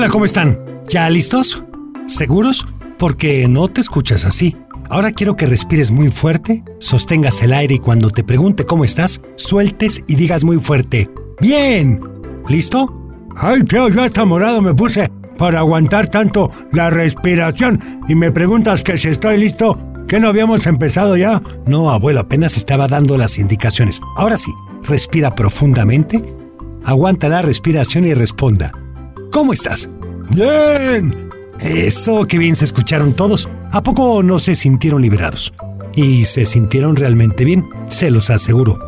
Hola, 0.00 0.08
¿cómo 0.08 0.24
están? 0.24 0.58
¿Ya 0.88 1.10
listos? 1.10 1.62
¿Seguros? 2.06 2.66
Porque 2.98 3.46
no 3.48 3.68
te 3.68 3.82
escuchas 3.82 4.24
así. 4.24 4.56
Ahora 4.88 5.12
quiero 5.12 5.36
que 5.36 5.44
respires 5.44 5.90
muy 5.90 6.10
fuerte, 6.10 6.64
sostengas 6.78 7.42
el 7.42 7.52
aire 7.52 7.74
y 7.74 7.78
cuando 7.80 8.08
te 8.08 8.24
pregunte 8.24 8.64
cómo 8.64 8.86
estás, 8.86 9.20
sueltes 9.36 10.02
y 10.06 10.14
digas 10.14 10.42
muy 10.42 10.56
fuerte, 10.56 11.06
¡Bien! 11.38 12.00
¿Listo? 12.48 13.28
Ay, 13.36 13.62
tío, 13.64 13.90
yo 13.90 14.02
hasta 14.02 14.24
morado 14.24 14.62
me 14.62 14.72
puse 14.72 15.10
para 15.36 15.58
aguantar 15.58 16.08
tanto 16.08 16.50
la 16.72 16.88
respiración 16.88 17.78
y 18.08 18.14
me 18.14 18.32
preguntas 18.32 18.82
que 18.82 18.96
si 18.96 19.08
estoy 19.08 19.36
listo, 19.36 19.78
¿que 20.08 20.18
no 20.18 20.28
habíamos 20.28 20.66
empezado 20.66 21.14
ya? 21.18 21.42
No, 21.66 21.90
abuelo, 21.90 22.20
apenas 22.20 22.56
estaba 22.56 22.88
dando 22.88 23.18
las 23.18 23.38
indicaciones. 23.38 24.00
Ahora 24.16 24.38
sí, 24.38 24.50
respira 24.82 25.34
profundamente, 25.34 26.24
aguanta 26.86 27.28
la 27.28 27.42
respiración 27.42 28.06
y 28.06 28.14
responda. 28.14 28.72
¿Cómo 29.30 29.52
estás? 29.52 29.88
Bien. 30.30 31.30
Eso, 31.60 32.26
qué 32.26 32.36
bien 32.36 32.56
se 32.56 32.64
escucharon 32.64 33.14
todos. 33.14 33.48
¿A 33.70 33.82
poco 33.82 34.22
no 34.22 34.40
se 34.40 34.56
sintieron 34.56 35.02
liberados? 35.02 35.54
Y 35.94 36.24
se 36.24 36.46
sintieron 36.46 36.96
realmente 36.96 37.44
bien, 37.44 37.68
se 37.88 38.10
los 38.10 38.28
aseguro. 38.30 38.78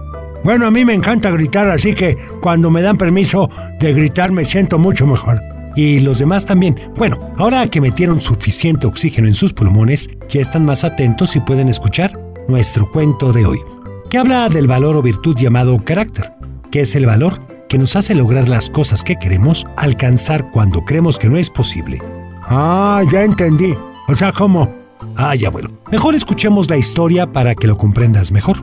Bueno, 0.42 0.66
a 0.66 0.70
mí 0.72 0.84
me 0.84 0.94
encanta 0.94 1.30
gritar, 1.30 1.70
así 1.70 1.94
que 1.94 2.16
cuando 2.40 2.70
me 2.70 2.82
dan 2.82 2.96
permiso 2.96 3.48
de 3.78 3.92
gritar 3.92 4.32
me 4.32 4.44
siento 4.44 4.78
mucho 4.78 5.06
mejor. 5.06 5.40
Y 5.76 6.00
los 6.00 6.18
demás 6.18 6.44
también. 6.44 6.76
Bueno, 6.96 7.34
ahora 7.38 7.68
que 7.68 7.80
metieron 7.80 8.20
suficiente 8.20 8.88
oxígeno 8.88 9.28
en 9.28 9.34
sus 9.34 9.52
pulmones, 9.52 10.10
ya 10.28 10.40
están 10.40 10.64
más 10.64 10.82
atentos 10.82 11.36
y 11.36 11.40
pueden 11.40 11.68
escuchar 11.68 12.18
nuestro 12.48 12.90
cuento 12.90 13.32
de 13.32 13.46
hoy, 13.46 13.60
que 14.10 14.18
habla 14.18 14.48
del 14.48 14.66
valor 14.66 14.96
o 14.96 15.02
virtud 15.02 15.36
llamado 15.36 15.78
carácter, 15.84 16.32
que 16.72 16.80
es 16.80 16.96
el 16.96 17.06
valor 17.06 17.51
que 17.72 17.78
nos 17.78 17.96
hace 17.96 18.14
lograr 18.14 18.50
las 18.50 18.68
cosas 18.68 19.02
que 19.02 19.16
queremos 19.16 19.64
alcanzar 19.78 20.50
cuando 20.50 20.84
creemos 20.84 21.18
que 21.18 21.30
no 21.30 21.38
es 21.38 21.48
posible. 21.48 22.02
Ah, 22.42 23.02
ya 23.10 23.24
entendí. 23.24 23.74
O 24.08 24.14
sea, 24.14 24.30
¿cómo? 24.30 24.70
Ah, 25.16 25.34
ya 25.34 25.48
bueno. 25.48 25.70
Mejor 25.90 26.14
escuchemos 26.14 26.68
la 26.68 26.76
historia 26.76 27.32
para 27.32 27.54
que 27.54 27.66
lo 27.66 27.78
comprendas 27.78 28.30
mejor. 28.30 28.58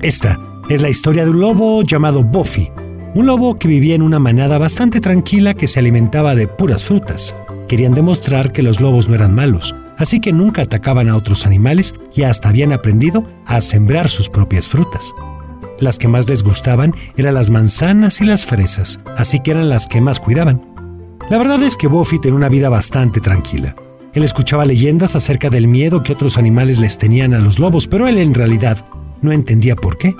Esta 0.00 0.40
es 0.70 0.80
la 0.80 0.88
historia 0.88 1.24
de 1.24 1.30
un 1.32 1.40
lobo 1.40 1.82
llamado 1.82 2.24
Buffy, 2.24 2.70
un 3.14 3.26
lobo 3.26 3.58
que 3.58 3.68
vivía 3.68 3.96
en 3.96 4.00
una 4.00 4.18
manada 4.18 4.56
bastante 4.56 4.98
tranquila 5.02 5.52
que 5.52 5.68
se 5.68 5.80
alimentaba 5.80 6.34
de 6.34 6.48
puras 6.48 6.84
frutas. 6.84 7.36
Querían 7.68 7.92
demostrar 7.92 8.50
que 8.50 8.62
los 8.62 8.80
lobos 8.80 9.10
no 9.10 9.14
eran 9.14 9.34
malos, 9.34 9.74
así 9.98 10.20
que 10.20 10.32
nunca 10.32 10.62
atacaban 10.62 11.10
a 11.10 11.16
otros 11.16 11.44
animales 11.44 11.94
y 12.14 12.22
hasta 12.22 12.48
habían 12.48 12.72
aprendido 12.72 13.26
a 13.44 13.60
sembrar 13.60 14.08
sus 14.08 14.30
propias 14.30 14.68
frutas. 14.68 15.12
Las 15.78 15.98
que 15.98 16.08
más 16.08 16.28
les 16.28 16.42
gustaban 16.42 16.94
eran 17.16 17.34
las 17.34 17.50
manzanas 17.50 18.20
y 18.20 18.24
las 18.24 18.46
fresas, 18.46 19.00
así 19.16 19.40
que 19.40 19.50
eran 19.50 19.68
las 19.68 19.86
que 19.86 20.00
más 20.00 20.20
cuidaban. 20.20 20.62
La 21.30 21.38
verdad 21.38 21.62
es 21.62 21.76
que 21.76 21.88
Buffy 21.88 22.20
tenía 22.20 22.36
una 22.36 22.48
vida 22.48 22.68
bastante 22.68 23.20
tranquila. 23.20 23.74
Él 24.12 24.22
escuchaba 24.22 24.64
leyendas 24.64 25.16
acerca 25.16 25.50
del 25.50 25.66
miedo 25.66 26.02
que 26.02 26.12
otros 26.12 26.38
animales 26.38 26.78
les 26.78 26.98
tenían 26.98 27.34
a 27.34 27.40
los 27.40 27.58
lobos, 27.58 27.88
pero 27.88 28.06
él 28.06 28.18
en 28.18 28.34
realidad 28.34 28.84
no 29.22 29.32
entendía 29.32 29.74
por 29.74 29.98
qué. 29.98 30.14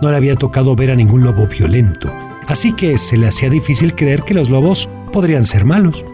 No 0.00 0.10
le 0.10 0.16
había 0.16 0.36
tocado 0.36 0.74
ver 0.76 0.90
a 0.90 0.96
ningún 0.96 1.24
lobo 1.24 1.46
violento, 1.46 2.10
así 2.46 2.72
que 2.72 2.96
se 2.98 3.18
le 3.18 3.28
hacía 3.28 3.50
difícil 3.50 3.94
creer 3.94 4.22
que 4.22 4.34
los 4.34 4.48
lobos 4.48 4.88
podrían 5.12 5.44
ser 5.44 5.66
malos. 5.66 6.04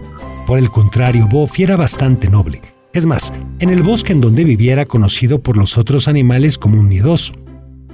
Por 0.47 0.59
el 0.59 0.71
contrario, 0.71 1.29
Buffy 1.29 1.63
era 1.63 1.77
bastante 1.77 2.29
noble. 2.29 2.63
Es 2.93 3.07
más, 3.07 3.33
en 3.61 3.71
el 3.71 3.85
bosque 3.85 4.13
en 4.13 4.21
donde 4.21 4.43
vivía 4.43 4.73
era 4.73 4.87
conocido 4.87 5.41
por 5.41 5.57
los 5.57 5.79
otros 5.79 6.09
animales 6.09 6.59
como 6.59 6.81
un 6.81 6.89
miedoso. 6.89 7.35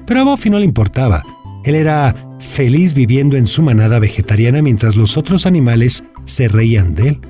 Pero 0.06 0.20
a 0.20 0.24
Buffy 0.24 0.50
no 0.50 0.58
le 0.58 0.64
importaba. 0.64 1.22
Él 1.64 1.74
era 1.74 2.14
feliz 2.38 2.94
viviendo 2.94 3.36
en 3.36 3.46
su 3.46 3.62
manada 3.62 3.98
vegetariana 3.98 4.62
mientras 4.62 4.94
los 4.96 5.16
otros 5.16 5.46
animales 5.46 6.04
se 6.24 6.48
reían 6.48 6.94
de 6.94 7.08
él. 7.08 7.20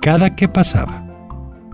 Cada 0.00 0.36
que 0.36 0.48
pasaba. 0.48 1.06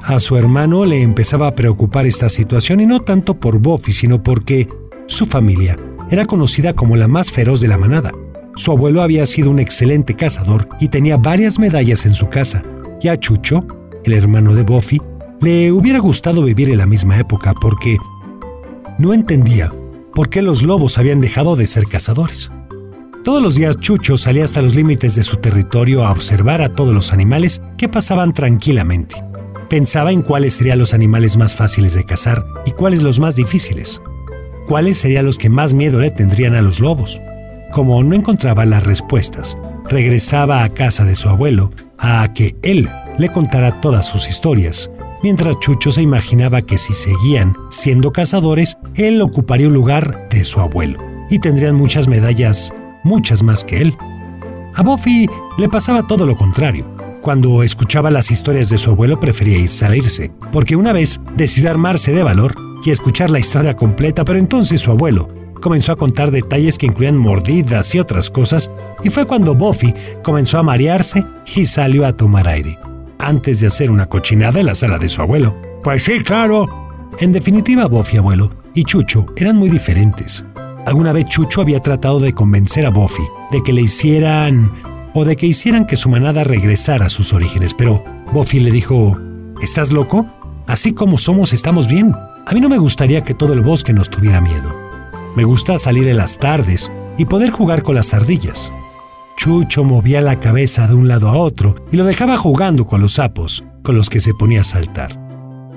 A 0.02 0.20
su 0.20 0.36
hermano 0.36 0.84
le 0.84 1.02
empezaba 1.02 1.48
a 1.48 1.54
preocupar 1.54 2.06
esta 2.06 2.28
situación 2.28 2.80
y 2.80 2.86
no 2.86 3.00
tanto 3.00 3.40
por 3.40 3.58
Buffy, 3.58 3.90
sino 3.92 4.22
porque 4.22 4.68
su 5.06 5.26
familia 5.26 5.76
era 6.10 6.26
conocida 6.26 6.74
como 6.74 6.96
la 6.96 7.08
más 7.08 7.32
feroz 7.32 7.60
de 7.60 7.68
la 7.68 7.78
manada. 7.78 8.12
Su 8.54 8.70
abuelo 8.70 9.02
había 9.02 9.26
sido 9.26 9.50
un 9.50 9.58
excelente 9.58 10.14
cazador 10.14 10.68
y 10.78 10.88
tenía 10.88 11.16
varias 11.16 11.58
medallas 11.58 12.06
en 12.06 12.14
su 12.14 12.28
casa. 12.28 12.62
Y 13.02 13.08
a 13.08 13.18
Chucho, 13.18 13.66
el 14.04 14.12
hermano 14.12 14.54
de 14.54 14.62
Buffy, 14.62 15.02
le 15.40 15.72
hubiera 15.72 15.98
gustado 15.98 16.42
vivir 16.42 16.70
en 16.70 16.78
la 16.78 16.86
misma 16.86 17.18
época 17.18 17.52
porque 17.60 17.98
no 18.98 19.12
entendía 19.12 19.72
por 20.16 20.30
qué 20.30 20.40
los 20.40 20.62
lobos 20.62 20.96
habían 20.96 21.20
dejado 21.20 21.56
de 21.56 21.66
ser 21.66 21.84
cazadores. 21.88 22.50
Todos 23.22 23.42
los 23.42 23.54
días 23.54 23.76
Chucho 23.76 24.16
salía 24.16 24.44
hasta 24.44 24.62
los 24.62 24.74
límites 24.74 25.14
de 25.14 25.22
su 25.22 25.36
territorio 25.36 26.06
a 26.06 26.10
observar 26.10 26.62
a 26.62 26.70
todos 26.70 26.94
los 26.94 27.12
animales 27.12 27.60
que 27.76 27.90
pasaban 27.90 28.32
tranquilamente. 28.32 29.22
Pensaba 29.68 30.12
en 30.12 30.22
cuáles 30.22 30.54
serían 30.54 30.78
los 30.78 30.94
animales 30.94 31.36
más 31.36 31.54
fáciles 31.54 31.92
de 31.92 32.04
cazar 32.04 32.46
y 32.64 32.70
cuáles 32.70 33.02
los 33.02 33.20
más 33.20 33.36
difíciles. 33.36 34.00
Cuáles 34.66 34.96
serían 34.96 35.26
los 35.26 35.36
que 35.36 35.50
más 35.50 35.74
miedo 35.74 36.00
le 36.00 36.10
tendrían 36.10 36.54
a 36.54 36.62
los 36.62 36.80
lobos. 36.80 37.20
Como 37.70 38.02
no 38.02 38.16
encontraba 38.16 38.64
las 38.64 38.84
respuestas, 38.84 39.58
regresaba 39.86 40.64
a 40.64 40.70
casa 40.70 41.04
de 41.04 41.14
su 41.14 41.28
abuelo 41.28 41.70
a 41.98 42.32
que 42.32 42.56
él 42.62 42.88
le 43.18 43.28
contara 43.28 43.82
todas 43.82 44.06
sus 44.06 44.30
historias 44.30 44.90
mientras 45.22 45.58
Chucho 45.60 45.90
se 45.90 46.02
imaginaba 46.02 46.62
que 46.62 46.78
si 46.78 46.94
seguían 46.94 47.54
siendo 47.70 48.12
cazadores, 48.12 48.78
él 48.94 49.20
ocuparía 49.22 49.68
un 49.68 49.74
lugar 49.74 50.28
de 50.30 50.44
su 50.44 50.60
abuelo 50.60 50.98
y 51.30 51.38
tendrían 51.38 51.74
muchas 51.74 52.08
medallas, 52.08 52.72
muchas 53.04 53.42
más 53.42 53.64
que 53.64 53.82
él. 53.82 53.96
A 54.74 54.82
Buffy 54.82 55.28
le 55.58 55.68
pasaba 55.68 56.06
todo 56.06 56.26
lo 56.26 56.36
contrario. 56.36 56.86
Cuando 57.22 57.62
escuchaba 57.62 58.10
las 58.10 58.30
historias 58.30 58.68
de 58.68 58.78
su 58.78 58.90
abuelo 58.90 59.18
prefería 59.18 59.58
irse 59.58 59.84
a 59.84 59.96
irse, 59.96 60.30
porque 60.52 60.76
una 60.76 60.92
vez 60.92 61.20
decidió 61.34 61.70
armarse 61.70 62.12
de 62.12 62.22
valor 62.22 62.54
y 62.84 62.90
escuchar 62.90 63.30
la 63.30 63.40
historia 63.40 63.74
completa, 63.74 64.24
pero 64.24 64.38
entonces 64.38 64.80
su 64.80 64.92
abuelo 64.92 65.28
comenzó 65.60 65.90
a 65.92 65.96
contar 65.96 66.30
detalles 66.30 66.78
que 66.78 66.86
incluían 66.86 67.16
mordidas 67.16 67.92
y 67.94 67.98
otras 67.98 68.30
cosas, 68.30 68.70
y 69.02 69.10
fue 69.10 69.24
cuando 69.24 69.56
Buffy 69.56 69.92
comenzó 70.22 70.58
a 70.58 70.62
marearse 70.62 71.24
y 71.56 71.66
salió 71.66 72.06
a 72.06 72.12
tomar 72.12 72.46
aire 72.46 72.78
antes 73.18 73.60
de 73.60 73.66
hacer 73.68 73.90
una 73.90 74.06
cochinada 74.06 74.60
en 74.60 74.66
la 74.66 74.74
sala 74.74 74.98
de 74.98 75.08
su 75.08 75.22
abuelo. 75.22 75.56
Pues 75.82 76.04
sí, 76.04 76.20
claro. 76.22 76.66
En 77.18 77.32
definitiva, 77.32 77.86
Buffy 77.86 78.18
abuelo 78.18 78.50
y 78.74 78.84
Chucho 78.84 79.26
eran 79.36 79.56
muy 79.56 79.70
diferentes. 79.70 80.44
Alguna 80.86 81.12
vez 81.12 81.24
Chucho 81.24 81.62
había 81.62 81.80
tratado 81.80 82.20
de 82.20 82.32
convencer 82.32 82.86
a 82.86 82.90
Buffy 82.90 83.24
de 83.50 83.62
que 83.62 83.72
le 83.72 83.82
hicieran 83.82 84.72
o 85.14 85.24
de 85.24 85.36
que 85.36 85.46
hicieran 85.46 85.86
que 85.86 85.96
su 85.96 86.08
manada 86.08 86.44
regresara 86.44 87.06
a 87.06 87.10
sus 87.10 87.32
orígenes, 87.32 87.74
pero 87.74 88.04
Buffy 88.32 88.60
le 88.60 88.70
dijo, 88.70 89.18
¿estás 89.62 89.92
loco? 89.92 90.26
Así 90.66 90.92
como 90.92 91.16
somos 91.16 91.52
estamos 91.52 91.88
bien. 91.88 92.14
A 92.46 92.52
mí 92.52 92.60
no 92.60 92.68
me 92.68 92.78
gustaría 92.78 93.24
que 93.24 93.34
todo 93.34 93.52
el 93.52 93.62
bosque 93.62 93.92
nos 93.92 94.10
tuviera 94.10 94.40
miedo. 94.40 94.74
Me 95.34 95.44
gusta 95.44 95.78
salir 95.78 96.06
en 96.08 96.18
las 96.18 96.38
tardes 96.38 96.92
y 97.18 97.24
poder 97.24 97.50
jugar 97.50 97.82
con 97.82 97.94
las 97.94 98.14
ardillas. 98.14 98.72
Chucho 99.36 99.84
movía 99.84 100.20
la 100.20 100.40
cabeza 100.40 100.88
de 100.88 100.94
un 100.94 101.08
lado 101.08 101.28
a 101.28 101.36
otro 101.36 101.76
y 101.92 101.96
lo 101.96 102.04
dejaba 102.04 102.36
jugando 102.36 102.86
con 102.86 103.00
los 103.00 103.14
sapos, 103.14 103.64
con 103.82 103.94
los 103.94 104.08
que 104.08 104.20
se 104.20 104.34
ponía 104.34 104.62
a 104.62 104.64
saltar. 104.64 105.20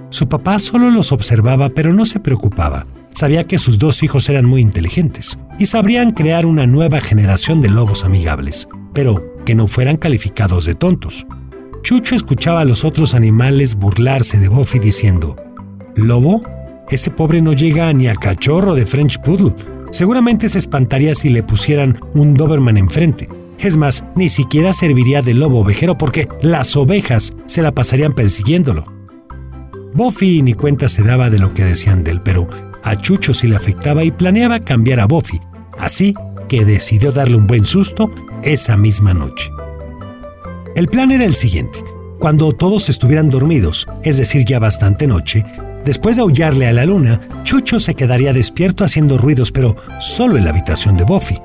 Su 0.09 0.27
papá 0.27 0.57
solo 0.59 0.89
los 0.89 1.11
observaba 1.11 1.69
pero 1.69 1.93
no 1.93 2.05
se 2.05 2.19
preocupaba. 2.19 2.87
Sabía 3.13 3.45
que 3.45 3.57
sus 3.57 3.77
dos 3.77 4.01
hijos 4.01 4.29
eran 4.29 4.45
muy 4.45 4.61
inteligentes 4.61 5.37
y 5.59 5.65
sabrían 5.65 6.11
crear 6.11 6.45
una 6.45 6.65
nueva 6.65 7.01
generación 7.01 7.61
de 7.61 7.69
lobos 7.69 8.05
amigables, 8.05 8.69
pero 8.93 9.35
que 9.45 9.55
no 9.55 9.67
fueran 9.67 9.97
calificados 9.97 10.65
de 10.65 10.75
tontos. 10.75 11.27
Chucho 11.83 12.15
escuchaba 12.15 12.61
a 12.61 12.65
los 12.65 12.85
otros 12.85 13.13
animales 13.13 13.75
burlarse 13.75 14.37
de 14.37 14.47
Buffy 14.47 14.79
diciendo, 14.79 15.35
¿Lobo? 15.95 16.43
Ese 16.89 17.11
pobre 17.11 17.41
no 17.41 17.53
llega 17.53 17.91
ni 17.93 18.07
a 18.07 18.15
cachorro 18.15 18.73
de 18.73 18.85
French 18.85 19.19
Poodle. 19.21 19.53
Seguramente 19.91 20.49
se 20.49 20.59
espantaría 20.59 21.13
si 21.13 21.29
le 21.29 21.43
pusieran 21.43 21.97
un 22.13 22.33
Doberman 22.33 22.77
enfrente. 22.77 23.27
Es 23.59 23.75
más, 23.75 24.05
ni 24.15 24.29
siquiera 24.29 24.71
serviría 24.71 25.21
de 25.21 25.33
lobo 25.33 25.59
ovejero 25.59 25.97
porque 25.97 26.29
las 26.41 26.77
ovejas 26.77 27.33
se 27.45 27.61
la 27.61 27.73
pasarían 27.73 28.13
persiguiéndolo. 28.13 28.85
Buffy 29.93 30.41
ni 30.41 30.53
cuenta 30.53 30.87
se 30.87 31.03
daba 31.03 31.29
de 31.29 31.39
lo 31.39 31.53
que 31.53 31.65
decían 31.65 32.03
de 32.03 32.11
él, 32.11 32.21
pero 32.21 32.47
a 32.83 32.95
Chucho 32.95 33.33
sí 33.33 33.47
le 33.47 33.57
afectaba 33.57 34.03
y 34.03 34.11
planeaba 34.11 34.61
cambiar 34.61 35.01
a 35.01 35.07
Buffy, 35.07 35.41
así 35.77 36.13
que 36.47 36.63
decidió 36.63 37.11
darle 37.11 37.35
un 37.35 37.47
buen 37.47 37.65
susto 37.65 38.09
esa 38.43 38.77
misma 38.77 39.13
noche. 39.13 39.51
El 40.75 40.87
plan 40.87 41.11
era 41.11 41.25
el 41.25 41.33
siguiente. 41.33 41.83
Cuando 42.17 42.53
todos 42.53 42.87
estuvieran 42.87 43.29
dormidos, 43.29 43.87
es 44.03 44.17
decir, 44.17 44.45
ya 44.45 44.59
bastante 44.59 45.05
noche, 45.05 45.43
después 45.83 46.15
de 46.15 46.21
aullarle 46.21 46.67
a 46.67 46.73
la 46.73 46.85
luna, 46.85 47.19
Chucho 47.43 47.79
se 47.79 47.95
quedaría 47.95 48.31
despierto 48.31 48.85
haciendo 48.85 49.17
ruidos, 49.17 49.51
pero 49.51 49.75
solo 49.99 50.37
en 50.37 50.45
la 50.45 50.51
habitación 50.51 50.95
de 50.95 51.03
Buffy 51.03 51.39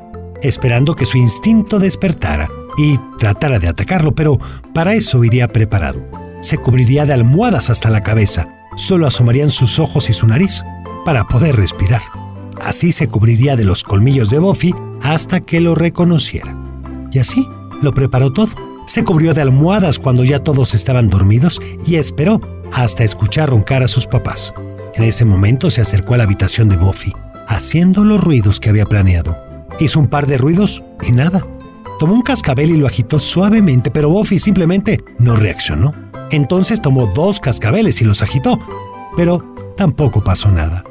esperando 0.45 0.95
que 0.95 1.07
su 1.07 1.19
instinto 1.19 1.79
despertara 1.79 2.49
y 2.77 2.97
tratara 3.19 3.59
de 3.59 3.69
atacarlo, 3.69 4.15
pero 4.15 4.39
para 4.73 4.95
eso 4.95 5.25
iría 5.25 5.49
preparado. 5.49 6.01
Se 6.43 6.59
cubriría 6.59 7.07
de 7.07 7.15
almohadas 7.15 7.71
hasta 7.71 7.91
la 7.91 8.03
cabeza, 8.03 8.49
solo 8.77 9.07
asomarían 9.07 9.51
sus 9.51 9.79
ojos 9.79 10.11
y 10.11 10.13
su 10.13 10.27
nariz 10.27 10.63
para 11.05 11.27
poder 11.27 11.57
respirar. 11.57 12.03
Así 12.63 12.93
se 12.93 13.09
cubriría 13.09 13.57
de 13.57 13.65
los 13.65 13.83
colmillos 13.83 14.31
de 14.31 14.39
Buffy 14.39 14.75
hasta 15.03 15.41
que 15.41 15.61
lo 15.61 15.75
reconociera. 15.75 16.55
Y 17.13 17.19
así 17.19 17.49
lo 17.83 17.93
preparó 17.93 18.33
todo. 18.33 18.49
se 18.87 19.03
cubrió 19.03 19.33
de 19.33 19.41
almohadas 19.41 19.99
cuando 19.99 20.25
ya 20.25 20.41
todos 20.41 20.75
estaban 20.75 21.09
dormidos 21.09 21.61
y 21.87 21.97
esperó 21.97 22.41
hasta 22.71 23.03
escuchar 23.03 23.49
roncar 23.49 23.83
a 23.83 23.89
sus 23.89 24.07
papás. 24.07 24.53
En 24.95 25.05
ese 25.05 25.25
momento 25.25 25.71
se 25.71 25.81
acercó 25.81 26.15
a 26.15 26.19
la 26.19 26.25
habitación 26.25 26.69
de 26.69 26.77
Buffy, 26.77 27.13
haciendo 27.49 28.05
los 28.05 28.23
ruidos 28.23 28.61
que 28.61 28.69
había 28.69 28.85
planeado. 28.85 29.44
Hizo 29.81 30.01
un 30.01 30.09
par 30.09 30.27
de 30.27 30.39
ruidos 30.39 30.83
y 31.07 31.13
nada. 31.13 31.47
Tomó 31.99 32.15
un 32.15 32.23
cascabel 32.23 32.71
y 32.71 32.77
lo 32.77 32.87
agitó 32.87 33.19
suavemente, 33.19 33.91
pero 33.91 34.11
Buffy 34.11 34.39
simplemente 34.39 35.03
no 35.19 35.37
reaccionó. 35.37 35.95
Entonces 36.31 36.81
tomó 36.81 37.07
dos 37.07 37.41
cascabeles 37.41 38.01
y 38.03 38.05
los 38.05 38.23
agitó, 38.23 38.59
pero 39.17 39.55
tampoco 39.77 40.23
pasó 40.23 40.51
nada. 40.51 40.85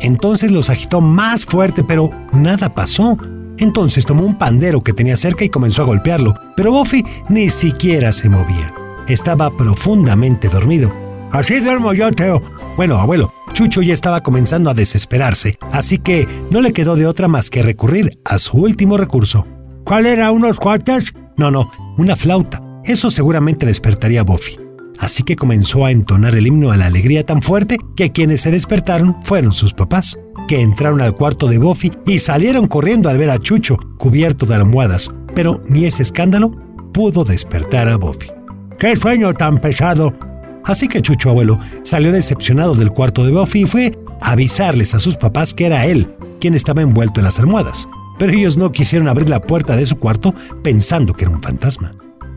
Entonces 0.00 0.50
los 0.50 0.68
agitó 0.68 1.00
más 1.00 1.44
fuerte, 1.44 1.84
pero 1.84 2.10
nada 2.32 2.74
pasó. 2.74 3.16
Entonces 3.58 4.04
tomó 4.04 4.24
un 4.24 4.36
pandero 4.36 4.82
que 4.82 4.92
tenía 4.92 5.16
cerca 5.16 5.44
y 5.44 5.48
comenzó 5.48 5.82
a 5.82 5.86
golpearlo, 5.86 6.34
pero 6.56 6.72
Buffy 6.72 7.04
ni 7.28 7.48
siquiera 7.48 8.10
se 8.10 8.28
movía. 8.28 8.74
Estaba 9.06 9.50
profundamente 9.56 10.48
dormido. 10.48 10.90
Así 11.30 11.60
duermo 11.60 11.92
yo, 11.92 12.10
Teo. 12.10 12.42
Bueno, 12.76 12.98
abuelo, 12.98 13.32
Chucho 13.52 13.82
ya 13.82 13.92
estaba 13.92 14.22
comenzando 14.22 14.70
a 14.70 14.74
desesperarse, 14.74 15.58
así 15.72 15.98
que 15.98 16.26
no 16.50 16.60
le 16.60 16.72
quedó 16.72 16.96
de 16.96 17.06
otra 17.06 17.28
más 17.28 17.50
que 17.50 17.62
recurrir 17.62 18.18
a 18.24 18.38
su 18.38 18.56
último 18.56 18.96
recurso. 18.96 19.46
¿Cuál 19.84 20.06
era? 20.06 20.30
¿Unos 20.30 20.58
cuates? 20.58 21.12
No, 21.36 21.50
no, 21.50 21.70
una 21.98 22.16
flauta. 22.16 22.62
Eso 22.84 23.10
seguramente 23.10 23.66
despertaría 23.66 24.20
a 24.20 24.24
Buffy. 24.24 24.58
Así 24.98 25.22
que 25.22 25.36
comenzó 25.36 25.84
a 25.84 25.90
entonar 25.90 26.34
el 26.34 26.46
himno 26.46 26.70
a 26.70 26.76
la 26.76 26.86
alegría 26.86 27.26
tan 27.26 27.42
fuerte 27.42 27.76
que 27.96 28.10
quienes 28.10 28.40
se 28.40 28.50
despertaron 28.50 29.22
fueron 29.22 29.52
sus 29.52 29.74
papás, 29.74 30.18
que 30.48 30.62
entraron 30.62 31.02
al 31.02 31.14
cuarto 31.14 31.46
de 31.48 31.58
Buffy 31.58 31.90
y 32.06 32.20
salieron 32.20 32.66
corriendo 32.66 33.10
al 33.10 33.18
ver 33.18 33.30
a 33.30 33.38
Chucho 33.38 33.76
cubierto 33.98 34.46
de 34.46 34.54
almohadas, 34.54 35.10
pero 35.34 35.62
ni 35.66 35.84
ese 35.84 36.02
escándalo 36.02 36.50
pudo 36.92 37.24
despertar 37.24 37.88
a 37.88 37.96
Buffy. 37.96 38.30
¡Qué 38.78 38.96
sueño 38.96 39.34
tan 39.34 39.58
pesado! 39.58 40.31
Así 40.64 40.88
que 40.88 41.02
Chucho 41.02 41.30
abuelo 41.30 41.58
salió 41.82 42.12
decepcionado 42.12 42.74
del 42.74 42.90
cuarto 42.90 43.24
de 43.24 43.32
Buffy 43.32 43.62
y 43.62 43.66
fue 43.66 43.98
a 44.20 44.32
avisarles 44.32 44.94
a 44.94 45.00
sus 45.00 45.16
papás 45.16 45.54
que 45.54 45.66
era 45.66 45.86
él 45.86 46.14
quien 46.40 46.54
estaba 46.54 46.82
envuelto 46.82 47.20
en 47.20 47.24
las 47.24 47.38
almohadas, 47.38 47.88
pero 48.18 48.32
ellos 48.32 48.56
no 48.56 48.72
quisieron 48.72 49.08
abrir 49.08 49.28
la 49.28 49.42
puerta 49.42 49.76
de 49.76 49.86
su 49.86 49.98
cuarto 49.98 50.34
pensando 50.62 51.14
que 51.14 51.24
era 51.24 51.34
un 51.34 51.42
fantasma. 51.42 51.92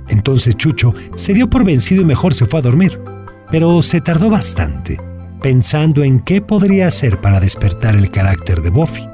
Entonces 0.09 0.55
Chucho 0.55 0.93
se 1.15 1.33
dio 1.33 1.49
por 1.49 1.63
vencido 1.63 2.01
y 2.01 2.05
mejor 2.05 2.33
se 2.33 2.45
fue 2.45 2.59
a 2.59 2.63
dormir. 2.63 2.99
Pero 3.51 3.81
se 3.81 4.01
tardó 4.01 4.29
bastante, 4.29 4.99
pensando 5.41 6.03
en 6.03 6.19
qué 6.19 6.41
podría 6.41 6.87
hacer 6.87 7.21
para 7.21 7.39
despertar 7.39 7.95
el 7.95 8.11
carácter 8.11 8.61
de 8.61 8.69
Buffy. 8.69 9.07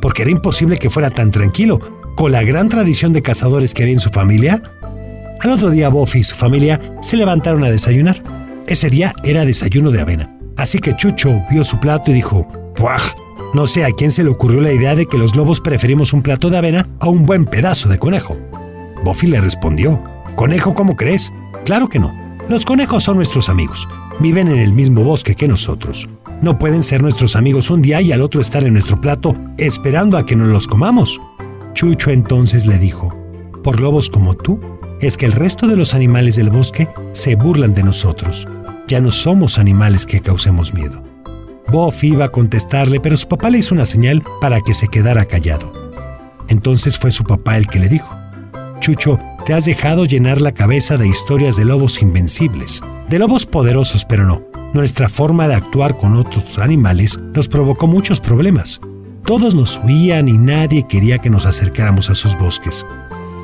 Porque 0.00 0.22
era 0.22 0.30
imposible 0.30 0.76
que 0.76 0.90
fuera 0.90 1.10
tan 1.10 1.30
tranquilo, 1.30 1.78
con 2.16 2.32
la 2.32 2.42
gran 2.42 2.68
tradición 2.68 3.12
de 3.12 3.22
cazadores 3.22 3.74
que 3.74 3.82
había 3.82 3.94
en 3.94 4.00
su 4.00 4.10
familia. 4.10 4.62
Al 5.40 5.50
otro 5.50 5.70
día 5.70 5.88
Buffy 5.88 6.20
y 6.20 6.24
su 6.24 6.34
familia 6.34 6.80
se 7.02 7.16
levantaron 7.16 7.62
a 7.64 7.70
desayunar. 7.70 8.22
Ese 8.66 8.90
día 8.90 9.14
era 9.22 9.44
desayuno 9.44 9.92
de 9.92 10.00
avena. 10.00 10.36
Así 10.56 10.80
que 10.80 10.96
Chucho 10.96 11.40
vio 11.48 11.62
su 11.62 11.78
plato 11.78 12.10
y 12.10 12.14
dijo, 12.14 12.48
¡Puaj! 12.74 13.14
No 13.54 13.68
sé 13.68 13.84
a 13.84 13.92
quién 13.92 14.10
se 14.10 14.24
le 14.24 14.30
ocurrió 14.30 14.60
la 14.60 14.72
idea 14.72 14.96
de 14.96 15.06
que 15.06 15.18
los 15.18 15.36
lobos 15.36 15.60
preferimos 15.60 16.12
un 16.12 16.22
plato 16.22 16.50
de 16.50 16.58
avena 16.58 16.88
a 16.98 17.08
un 17.08 17.26
buen 17.26 17.44
pedazo 17.44 17.88
de 17.88 17.98
conejo. 17.98 18.36
Buffy 19.04 19.28
le 19.28 19.40
respondió, 19.40 20.02
¿Conejo 20.34 20.74
cómo 20.74 20.96
crees? 20.96 21.32
Claro 21.64 21.88
que 21.88 22.00
no. 22.00 22.12
Los 22.48 22.64
conejos 22.64 23.04
son 23.04 23.16
nuestros 23.16 23.48
amigos. 23.48 23.86
Viven 24.18 24.48
en 24.48 24.58
el 24.58 24.72
mismo 24.72 25.04
bosque 25.04 25.36
que 25.36 25.46
nosotros. 25.46 26.08
No 26.42 26.58
pueden 26.58 26.82
ser 26.82 27.02
nuestros 27.02 27.36
amigos 27.36 27.70
un 27.70 27.82
día 27.82 28.00
y 28.00 28.10
al 28.10 28.20
otro 28.20 28.40
estar 28.40 28.64
en 28.64 28.72
nuestro 28.72 29.00
plato 29.00 29.36
esperando 29.58 30.18
a 30.18 30.26
que 30.26 30.34
nos 30.34 30.48
los 30.48 30.66
comamos. 30.66 31.20
Chucho 31.74 32.10
entonces 32.10 32.66
le 32.66 32.78
dijo, 32.78 33.14
por 33.62 33.80
lobos 33.80 34.10
como 34.10 34.34
tú, 34.34 34.60
es 35.00 35.16
que 35.16 35.26
el 35.26 35.32
resto 35.32 35.66
de 35.66 35.76
los 35.76 35.94
animales 35.94 36.36
del 36.36 36.50
bosque 36.50 36.88
se 37.12 37.36
burlan 37.36 37.74
de 37.74 37.82
nosotros. 37.82 38.48
Ya 38.88 39.00
no 39.00 39.10
somos 39.10 39.58
animales 39.58 40.06
que 40.06 40.20
causemos 40.20 40.72
miedo. 40.72 41.02
Buffy 41.68 42.08
iba 42.08 42.26
a 42.26 42.30
contestarle, 42.30 43.00
pero 43.00 43.16
su 43.16 43.26
papá 43.26 43.50
le 43.50 43.58
hizo 43.58 43.74
una 43.74 43.84
señal 43.84 44.22
para 44.40 44.60
que 44.60 44.74
se 44.74 44.88
quedara 44.88 45.24
callado. 45.24 45.72
Entonces 46.48 46.98
fue 46.98 47.10
su 47.10 47.24
papá 47.24 47.56
el 47.56 47.66
que 47.66 47.80
le 47.80 47.88
dijo, 47.88 48.16
Chucho, 48.78 49.18
te 49.44 49.52
has 49.52 49.64
dejado 49.64 50.04
llenar 50.04 50.40
la 50.40 50.52
cabeza 50.52 50.96
de 50.96 51.08
historias 51.08 51.56
de 51.56 51.64
lobos 51.64 52.02
invencibles, 52.02 52.82
de 53.08 53.18
lobos 53.18 53.46
poderosos, 53.46 54.04
pero 54.04 54.26
no. 54.26 54.42
Nuestra 54.74 55.08
forma 55.08 55.48
de 55.48 55.54
actuar 55.54 55.96
con 55.96 56.16
otros 56.16 56.58
animales 56.58 57.18
nos 57.34 57.48
provocó 57.48 57.86
muchos 57.86 58.20
problemas. 58.20 58.80
Todos 59.24 59.54
nos 59.54 59.80
huían 59.84 60.28
y 60.28 60.34
nadie 60.34 60.86
quería 60.86 61.18
que 61.18 61.30
nos 61.30 61.46
acercáramos 61.46 62.10
a 62.10 62.14
sus 62.14 62.38
bosques. 62.38 62.86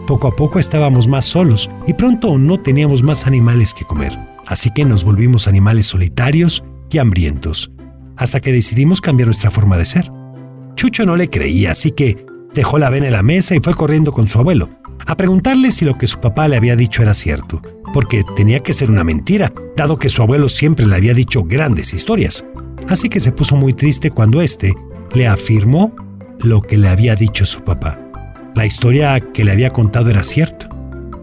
Poco 0.07 0.29
a 0.29 0.37
poco 0.37 0.59
estábamos 0.59 1.07
más 1.07 1.25
solos 1.25 1.71
y 1.87 1.95
pronto 1.95 2.37
no 2.39 2.61
teníamos 2.61 3.03
más 3.03 3.27
animales 3.27 3.73
que 3.73 3.85
comer. 3.85 4.19
Así 4.47 4.71
que 4.75 4.85
nos 4.85 5.05
volvimos 5.05 5.47
animales 5.47 5.87
solitarios 5.87 6.65
y 6.91 6.99
hambrientos, 6.99 7.71
hasta 8.17 8.41
que 8.41 8.53
decidimos 8.53 9.01
cambiar 9.01 9.29
nuestra 9.29 9.51
forma 9.51 9.79
de 9.79 9.87
ser. 9.87 10.11
Chucho 10.75 11.07
no 11.07 11.17
le 11.17 11.31
creía, 11.31 11.71
así 11.71 11.93
que 11.93 12.27
dejó 12.53 12.79
la 12.79 12.91
vena 12.91 13.07
en 13.07 13.13
la 13.13 13.23
mesa 13.23 13.55
y 13.55 13.61
fue 13.61 13.75
corriendo 13.75 14.13
con 14.13 14.27
su 14.27 14.39
abuelo, 14.39 14.69
a 15.07 15.17
preguntarle 15.17 15.71
si 15.71 15.85
lo 15.85 15.97
que 15.97 16.09
su 16.09 16.21
papá 16.21 16.49
le 16.49 16.57
había 16.57 16.77
dicho 16.77 17.03
era 17.03 17.15
cierto, 17.15 17.63
porque 17.95 18.25
tenía 18.37 18.61
que 18.61 18.75
ser 18.75 18.91
una 18.91 19.05
mentira, 19.05 19.53
dado 19.77 19.99
que 19.99 20.09
su 20.09 20.23
abuelo 20.23 20.49
siempre 20.49 20.87
le 20.87 20.97
había 20.97 21.15
dicho 21.15 21.45
grandes 21.45 21.95
historias. 21.95 22.45
Así 22.89 23.09
que 23.09 23.21
se 23.21 23.33
puso 23.33 23.55
muy 23.55 23.73
triste 23.73 24.11
cuando 24.11 24.41
éste 24.41 24.75
le 25.15 25.29
afirmó 25.29 25.95
lo 26.41 26.61
que 26.61 26.77
le 26.77 26.89
había 26.89 27.15
dicho 27.15 27.47
su 27.47 27.63
papá. 27.63 28.02
La 28.55 28.67
historia 28.67 29.19
que 29.33 29.45
le 29.45 29.53
había 29.53 29.71
contado 29.71 30.11
era 30.11 30.23
cierta. 30.23 30.69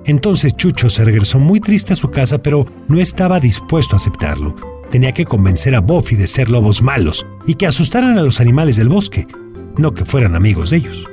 Entonces 0.05 0.55
Chucho 0.55 0.89
se 0.89 1.05
regresó 1.05 1.37
muy 1.37 1.59
triste 1.59 1.93
a 1.93 1.95
su 1.95 2.09
casa, 2.09 2.41
pero 2.41 2.65
no 2.87 2.99
estaba 2.99 3.39
dispuesto 3.39 3.95
a 3.95 3.97
aceptarlo. 3.97 4.55
Tenía 4.89 5.13
que 5.13 5.25
convencer 5.25 5.75
a 5.75 5.81
Buffy 5.81 6.15
de 6.15 6.25
ser 6.25 6.49
lobos 6.49 6.81
malos 6.81 7.27
y 7.45 7.53
que 7.53 7.67
asustaran 7.67 8.17
a 8.17 8.23
los 8.23 8.41
animales 8.41 8.77
del 8.77 8.89
bosque, 8.89 9.27
no 9.77 9.93
que 9.93 10.05
fueran 10.05 10.35
amigos 10.35 10.71
de 10.71 10.77
ellos. 10.77 11.07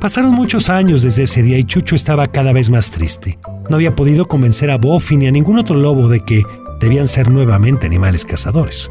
Pasaron 0.00 0.32
muchos 0.32 0.68
años 0.68 1.02
desde 1.02 1.22
ese 1.22 1.42
día 1.42 1.58
y 1.58 1.64
Chucho 1.64 1.96
estaba 1.96 2.28
cada 2.28 2.52
vez 2.52 2.68
más 2.68 2.90
triste. 2.90 3.38
No 3.70 3.76
había 3.76 3.96
podido 3.96 4.28
convencer 4.28 4.70
a 4.70 4.76
Buffy 4.76 5.16
ni 5.16 5.26
a 5.26 5.32
ningún 5.32 5.58
otro 5.58 5.76
lobo 5.76 6.08
de 6.08 6.20
que 6.20 6.42
debían 6.80 7.08
ser 7.08 7.30
nuevamente 7.30 7.86
animales 7.86 8.24
cazadores. 8.24 8.90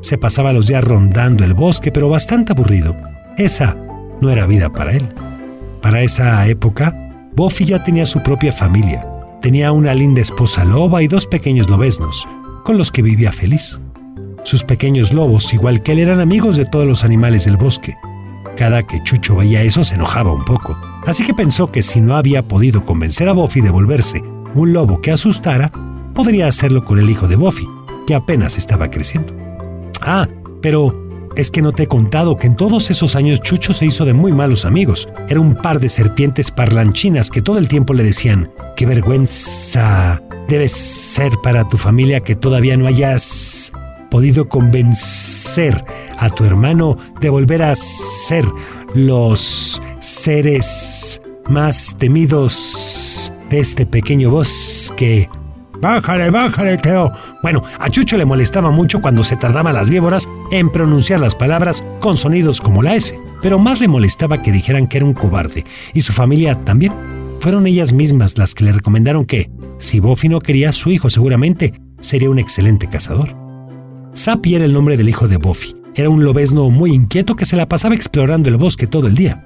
Se 0.00 0.18
pasaba 0.18 0.52
los 0.52 0.68
días 0.68 0.84
rondando 0.84 1.44
el 1.44 1.54
bosque, 1.54 1.90
pero 1.90 2.08
bastante 2.08 2.52
aburrido. 2.52 2.96
Esa 3.36 3.76
no 4.20 4.30
era 4.30 4.46
vida 4.46 4.72
para 4.72 4.92
él. 4.92 5.08
Para 5.82 6.02
esa 6.02 6.46
época, 6.46 6.94
Buffy 7.36 7.64
ya 7.64 7.84
tenía 7.84 8.04
su 8.04 8.22
propia 8.22 8.52
familia. 8.52 9.06
Tenía 9.40 9.70
una 9.70 9.94
linda 9.94 10.20
esposa 10.20 10.64
loba 10.64 11.02
y 11.02 11.08
dos 11.08 11.26
pequeños 11.26 11.70
lobesnos, 11.70 12.26
con 12.64 12.76
los 12.76 12.90
que 12.90 13.02
vivía 13.02 13.30
feliz. 13.30 13.78
Sus 14.42 14.64
pequeños 14.64 15.12
lobos, 15.12 15.54
igual 15.54 15.82
que 15.82 15.92
él, 15.92 16.00
eran 16.00 16.20
amigos 16.20 16.56
de 16.56 16.64
todos 16.64 16.86
los 16.86 17.04
animales 17.04 17.44
del 17.44 17.56
bosque. 17.56 17.94
Cada 18.56 18.82
que 18.82 19.00
Chucho 19.04 19.36
veía 19.36 19.62
eso 19.62 19.84
se 19.84 19.94
enojaba 19.94 20.32
un 20.32 20.44
poco, 20.44 20.76
así 21.06 21.24
que 21.24 21.32
pensó 21.32 21.70
que 21.70 21.82
si 21.82 22.00
no 22.00 22.16
había 22.16 22.42
podido 22.42 22.84
convencer 22.84 23.28
a 23.28 23.32
Buffy 23.32 23.60
de 23.60 23.70
volverse 23.70 24.20
un 24.54 24.72
lobo 24.72 25.00
que 25.00 25.12
asustara, 25.12 25.70
podría 26.14 26.48
hacerlo 26.48 26.84
con 26.84 26.98
el 26.98 27.08
hijo 27.08 27.28
de 27.28 27.36
Buffy, 27.36 27.68
que 28.06 28.16
apenas 28.16 28.58
estaba 28.58 28.90
creciendo. 28.90 29.32
Ah, 30.00 30.26
pero 30.60 31.07
es 31.38 31.52
que 31.52 31.62
no 31.62 31.70
te 31.70 31.84
he 31.84 31.86
contado 31.86 32.36
que 32.36 32.48
en 32.48 32.56
todos 32.56 32.90
esos 32.90 33.14
años 33.14 33.40
Chucho 33.40 33.72
se 33.72 33.86
hizo 33.86 34.04
de 34.04 34.12
muy 34.12 34.32
malos 34.32 34.64
amigos. 34.64 35.08
Era 35.28 35.38
un 35.38 35.54
par 35.54 35.78
de 35.78 35.88
serpientes 35.88 36.50
parlanchinas 36.50 37.30
que 37.30 37.42
todo 37.42 37.58
el 37.58 37.68
tiempo 37.68 37.94
le 37.94 38.02
decían, 38.02 38.50
qué 38.76 38.86
vergüenza 38.86 40.20
debe 40.48 40.68
ser 40.68 41.32
para 41.40 41.68
tu 41.68 41.76
familia 41.76 42.20
que 42.20 42.34
todavía 42.34 42.76
no 42.76 42.88
hayas 42.88 43.72
podido 44.10 44.48
convencer 44.48 45.84
a 46.18 46.28
tu 46.28 46.44
hermano 46.44 46.96
de 47.20 47.30
volver 47.30 47.62
a 47.62 47.76
ser 47.76 48.44
los 48.94 49.80
seres 50.00 51.22
más 51.46 51.94
temidos 51.98 53.32
de 53.48 53.60
este 53.60 53.86
pequeño 53.86 54.30
bosque. 54.30 55.28
Bájale, 55.80 56.30
bájale, 56.30 56.78
Teo. 56.78 57.12
Bueno, 57.42 57.62
a 57.78 57.88
Chucho 57.88 58.16
le 58.16 58.24
molestaba 58.24 58.70
mucho 58.70 59.00
cuando 59.00 59.22
se 59.22 59.36
tardaban 59.36 59.74
las 59.74 59.90
víboras 59.90 60.28
en 60.50 60.70
pronunciar 60.70 61.20
las 61.20 61.36
palabras 61.36 61.84
con 62.00 62.16
sonidos 62.16 62.60
como 62.60 62.82
la 62.82 62.96
S, 62.96 63.18
pero 63.40 63.58
más 63.58 63.80
le 63.80 63.86
molestaba 63.86 64.42
que 64.42 64.50
dijeran 64.50 64.88
que 64.88 64.96
era 64.96 65.06
un 65.06 65.12
cobarde, 65.12 65.64
y 65.94 66.02
su 66.02 66.12
familia 66.12 66.56
también. 66.64 66.92
Fueron 67.40 67.68
ellas 67.68 67.92
mismas 67.92 68.36
las 68.38 68.54
que 68.54 68.64
le 68.64 68.72
recomendaron 68.72 69.24
que, 69.24 69.50
si 69.78 70.00
Buffy 70.00 70.28
no 70.28 70.40
quería, 70.40 70.72
su 70.72 70.90
hijo 70.90 71.08
seguramente 71.08 71.72
sería 72.00 72.30
un 72.30 72.40
excelente 72.40 72.88
cazador. 72.88 73.36
Sapi 74.14 74.56
era 74.56 74.64
el 74.64 74.72
nombre 74.72 74.96
del 74.96 75.08
hijo 75.08 75.28
de 75.28 75.36
Buffy. 75.36 75.76
Era 75.94 76.10
un 76.10 76.24
lobesno 76.24 76.68
muy 76.70 76.92
inquieto 76.92 77.36
que 77.36 77.44
se 77.44 77.56
la 77.56 77.68
pasaba 77.68 77.94
explorando 77.94 78.48
el 78.48 78.56
bosque 78.56 78.88
todo 78.88 79.06
el 79.06 79.14
día. 79.14 79.44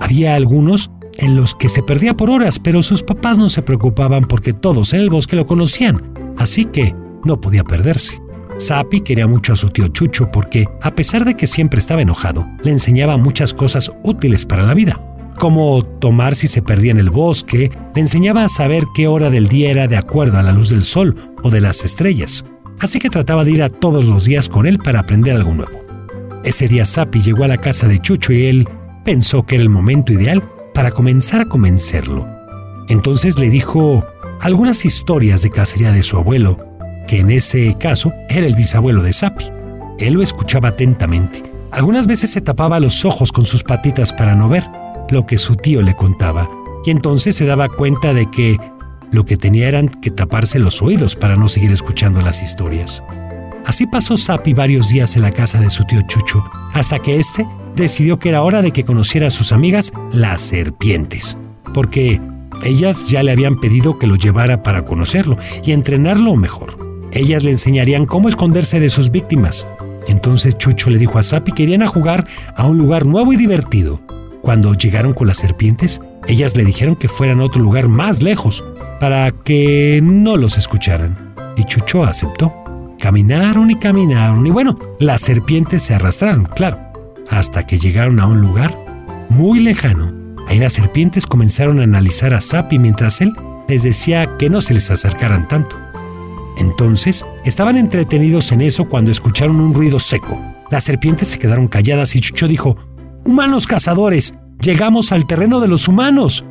Había 0.00 0.36
algunos 0.36 0.92
en 1.18 1.36
los 1.36 1.56
que 1.56 1.68
se 1.68 1.82
perdía 1.82 2.16
por 2.16 2.30
horas, 2.30 2.60
pero 2.60 2.82
sus 2.82 3.02
papás 3.02 3.38
no 3.38 3.48
se 3.48 3.62
preocupaban 3.62 4.24
porque 4.24 4.52
todos 4.52 4.94
en 4.94 5.00
el 5.00 5.10
bosque 5.10 5.36
lo 5.36 5.46
conocían, 5.46 6.34
así 6.38 6.64
que 6.64 6.94
no 7.24 7.40
podía 7.40 7.64
perderse. 7.64 8.20
Sapi 8.58 9.00
quería 9.00 9.26
mucho 9.26 9.52
a 9.52 9.56
su 9.56 9.70
tío 9.70 9.88
Chucho 9.88 10.30
porque, 10.30 10.68
a 10.82 10.94
pesar 10.94 11.24
de 11.24 11.34
que 11.34 11.46
siempre 11.46 11.80
estaba 11.80 12.02
enojado, 12.02 12.46
le 12.62 12.70
enseñaba 12.70 13.16
muchas 13.16 13.54
cosas 13.54 13.90
útiles 14.04 14.46
para 14.46 14.62
la 14.62 14.74
vida, 14.74 15.00
como 15.36 15.84
tomar 15.84 16.34
si 16.34 16.46
se 16.46 16.62
perdía 16.62 16.92
en 16.92 16.98
el 16.98 17.10
bosque, 17.10 17.70
le 17.94 18.00
enseñaba 18.00 18.44
a 18.44 18.48
saber 18.48 18.84
qué 18.94 19.08
hora 19.08 19.30
del 19.30 19.48
día 19.48 19.70
era 19.70 19.88
de 19.88 19.96
acuerdo 19.96 20.38
a 20.38 20.42
la 20.42 20.52
luz 20.52 20.68
del 20.68 20.82
sol 20.82 21.16
o 21.42 21.50
de 21.50 21.60
las 21.60 21.84
estrellas, 21.84 22.44
así 22.78 22.98
que 22.98 23.10
trataba 23.10 23.44
de 23.44 23.50
ir 23.50 23.62
a 23.62 23.68
todos 23.68 24.04
los 24.04 24.24
días 24.24 24.48
con 24.48 24.66
él 24.66 24.78
para 24.78 25.00
aprender 25.00 25.34
algo 25.34 25.54
nuevo. 25.54 25.80
Ese 26.44 26.68
día 26.68 26.84
Sapi 26.84 27.20
llegó 27.20 27.44
a 27.44 27.48
la 27.48 27.58
casa 27.58 27.88
de 27.88 28.00
Chucho 28.00 28.32
y 28.32 28.46
él 28.46 28.68
pensó 29.04 29.44
que 29.44 29.56
era 29.56 29.62
el 29.62 29.70
momento 29.70 30.12
ideal 30.12 30.42
para 30.74 30.90
comenzar 30.90 31.40
a 31.40 31.48
convencerlo. 31.48 32.28
Entonces 32.88 33.38
le 33.38 33.50
dijo 33.50 34.04
algunas 34.40 34.84
historias 34.84 35.42
de 35.42 35.50
cacería 35.50 35.92
de 35.92 36.02
su 36.02 36.16
abuelo, 36.16 36.58
en 37.18 37.30
ese 37.30 37.76
caso 37.78 38.12
era 38.28 38.46
el 38.46 38.54
bisabuelo 38.54 39.02
de 39.02 39.12
Sapi. 39.12 39.44
Él 39.98 40.14
lo 40.14 40.22
escuchaba 40.22 40.70
atentamente. 40.70 41.42
Algunas 41.70 42.06
veces 42.06 42.30
se 42.30 42.40
tapaba 42.40 42.80
los 42.80 43.04
ojos 43.04 43.32
con 43.32 43.46
sus 43.46 43.64
patitas 43.64 44.12
para 44.12 44.34
no 44.34 44.48
ver 44.48 44.64
lo 45.10 45.26
que 45.26 45.38
su 45.38 45.56
tío 45.56 45.82
le 45.82 45.94
contaba, 45.94 46.50
y 46.84 46.90
entonces 46.90 47.36
se 47.36 47.46
daba 47.46 47.68
cuenta 47.68 48.14
de 48.14 48.30
que 48.30 48.58
lo 49.10 49.24
que 49.24 49.36
tenía 49.36 49.68
eran 49.68 49.88
que 49.88 50.10
taparse 50.10 50.58
los 50.58 50.82
oídos 50.82 51.16
para 51.16 51.36
no 51.36 51.48
seguir 51.48 51.70
escuchando 51.70 52.20
las 52.20 52.42
historias. 52.42 53.02
Así 53.64 53.86
pasó 53.86 54.16
Sapi 54.16 54.54
varios 54.54 54.88
días 54.88 55.14
en 55.16 55.22
la 55.22 55.30
casa 55.30 55.60
de 55.60 55.70
su 55.70 55.84
tío 55.84 56.00
Chucho, 56.08 56.44
hasta 56.72 56.98
que 56.98 57.16
éste 57.16 57.46
decidió 57.76 58.18
que 58.18 58.30
era 58.30 58.42
hora 58.42 58.62
de 58.62 58.72
que 58.72 58.84
conociera 58.84 59.28
a 59.28 59.30
sus 59.30 59.52
amigas 59.52 59.92
las 60.12 60.40
serpientes, 60.40 61.38
porque 61.72 62.20
ellas 62.62 63.06
ya 63.06 63.22
le 63.22 63.32
habían 63.32 63.58
pedido 63.58 63.98
que 63.98 64.06
lo 64.06 64.16
llevara 64.16 64.62
para 64.62 64.84
conocerlo 64.84 65.36
y 65.64 65.72
entrenarlo 65.72 66.34
mejor. 66.36 66.81
Ellas 67.12 67.44
le 67.44 67.50
enseñarían 67.50 68.06
cómo 68.06 68.28
esconderse 68.28 68.80
de 68.80 68.90
sus 68.90 69.10
víctimas. 69.10 69.66
Entonces 70.08 70.56
Chucho 70.58 70.90
le 70.90 70.98
dijo 70.98 71.18
a 71.18 71.22
Sapi 71.22 71.52
que 71.52 71.62
irían 71.62 71.82
a 71.82 71.88
jugar 71.88 72.26
a 72.56 72.66
un 72.66 72.78
lugar 72.78 73.06
nuevo 73.06 73.32
y 73.32 73.36
divertido. 73.36 74.00
Cuando 74.40 74.74
llegaron 74.74 75.12
con 75.12 75.28
las 75.28 75.36
serpientes, 75.36 76.00
ellas 76.26 76.56
le 76.56 76.64
dijeron 76.64 76.96
que 76.96 77.08
fueran 77.08 77.40
a 77.40 77.44
otro 77.44 77.62
lugar 77.62 77.88
más 77.88 78.22
lejos, 78.22 78.64
para 78.98 79.30
que 79.30 80.00
no 80.02 80.36
los 80.36 80.58
escucharan. 80.58 81.34
Y 81.56 81.64
Chucho 81.64 82.02
aceptó. 82.02 82.52
Caminaron 82.98 83.70
y 83.70 83.74
caminaron, 83.76 84.46
y 84.46 84.50
bueno, 84.50 84.78
las 85.00 85.20
serpientes 85.22 85.82
se 85.82 85.94
arrastraron, 85.94 86.44
claro, 86.44 86.78
hasta 87.30 87.66
que 87.66 87.78
llegaron 87.78 88.20
a 88.20 88.26
un 88.26 88.40
lugar 88.40 88.78
muy 89.28 89.58
lejano. 89.58 90.12
Ahí 90.46 90.60
las 90.60 90.74
serpientes 90.74 91.26
comenzaron 91.26 91.80
a 91.80 91.84
analizar 91.84 92.32
a 92.32 92.40
Sapi 92.40 92.78
mientras 92.78 93.20
él 93.20 93.32
les 93.66 93.82
decía 93.82 94.36
que 94.38 94.48
no 94.48 94.60
se 94.60 94.74
les 94.74 94.90
acercaran 94.90 95.48
tanto. 95.48 95.76
Entonces, 96.56 97.24
estaban 97.44 97.76
entretenidos 97.76 98.52
en 98.52 98.60
eso 98.60 98.88
cuando 98.88 99.10
escucharon 99.10 99.60
un 99.60 99.74
ruido 99.74 99.98
seco. 99.98 100.40
Las 100.70 100.84
serpientes 100.84 101.28
se 101.28 101.38
quedaron 101.38 101.68
calladas 101.68 102.14
y 102.16 102.20
Chucho 102.20 102.48
dijo, 102.48 102.76
Humanos 103.24 103.66
cazadores, 103.66 104.34
llegamos 104.60 105.12
al 105.12 105.26
terreno 105.26 105.60
de 105.60 105.68
los 105.68 105.88
humanos. 105.88 106.44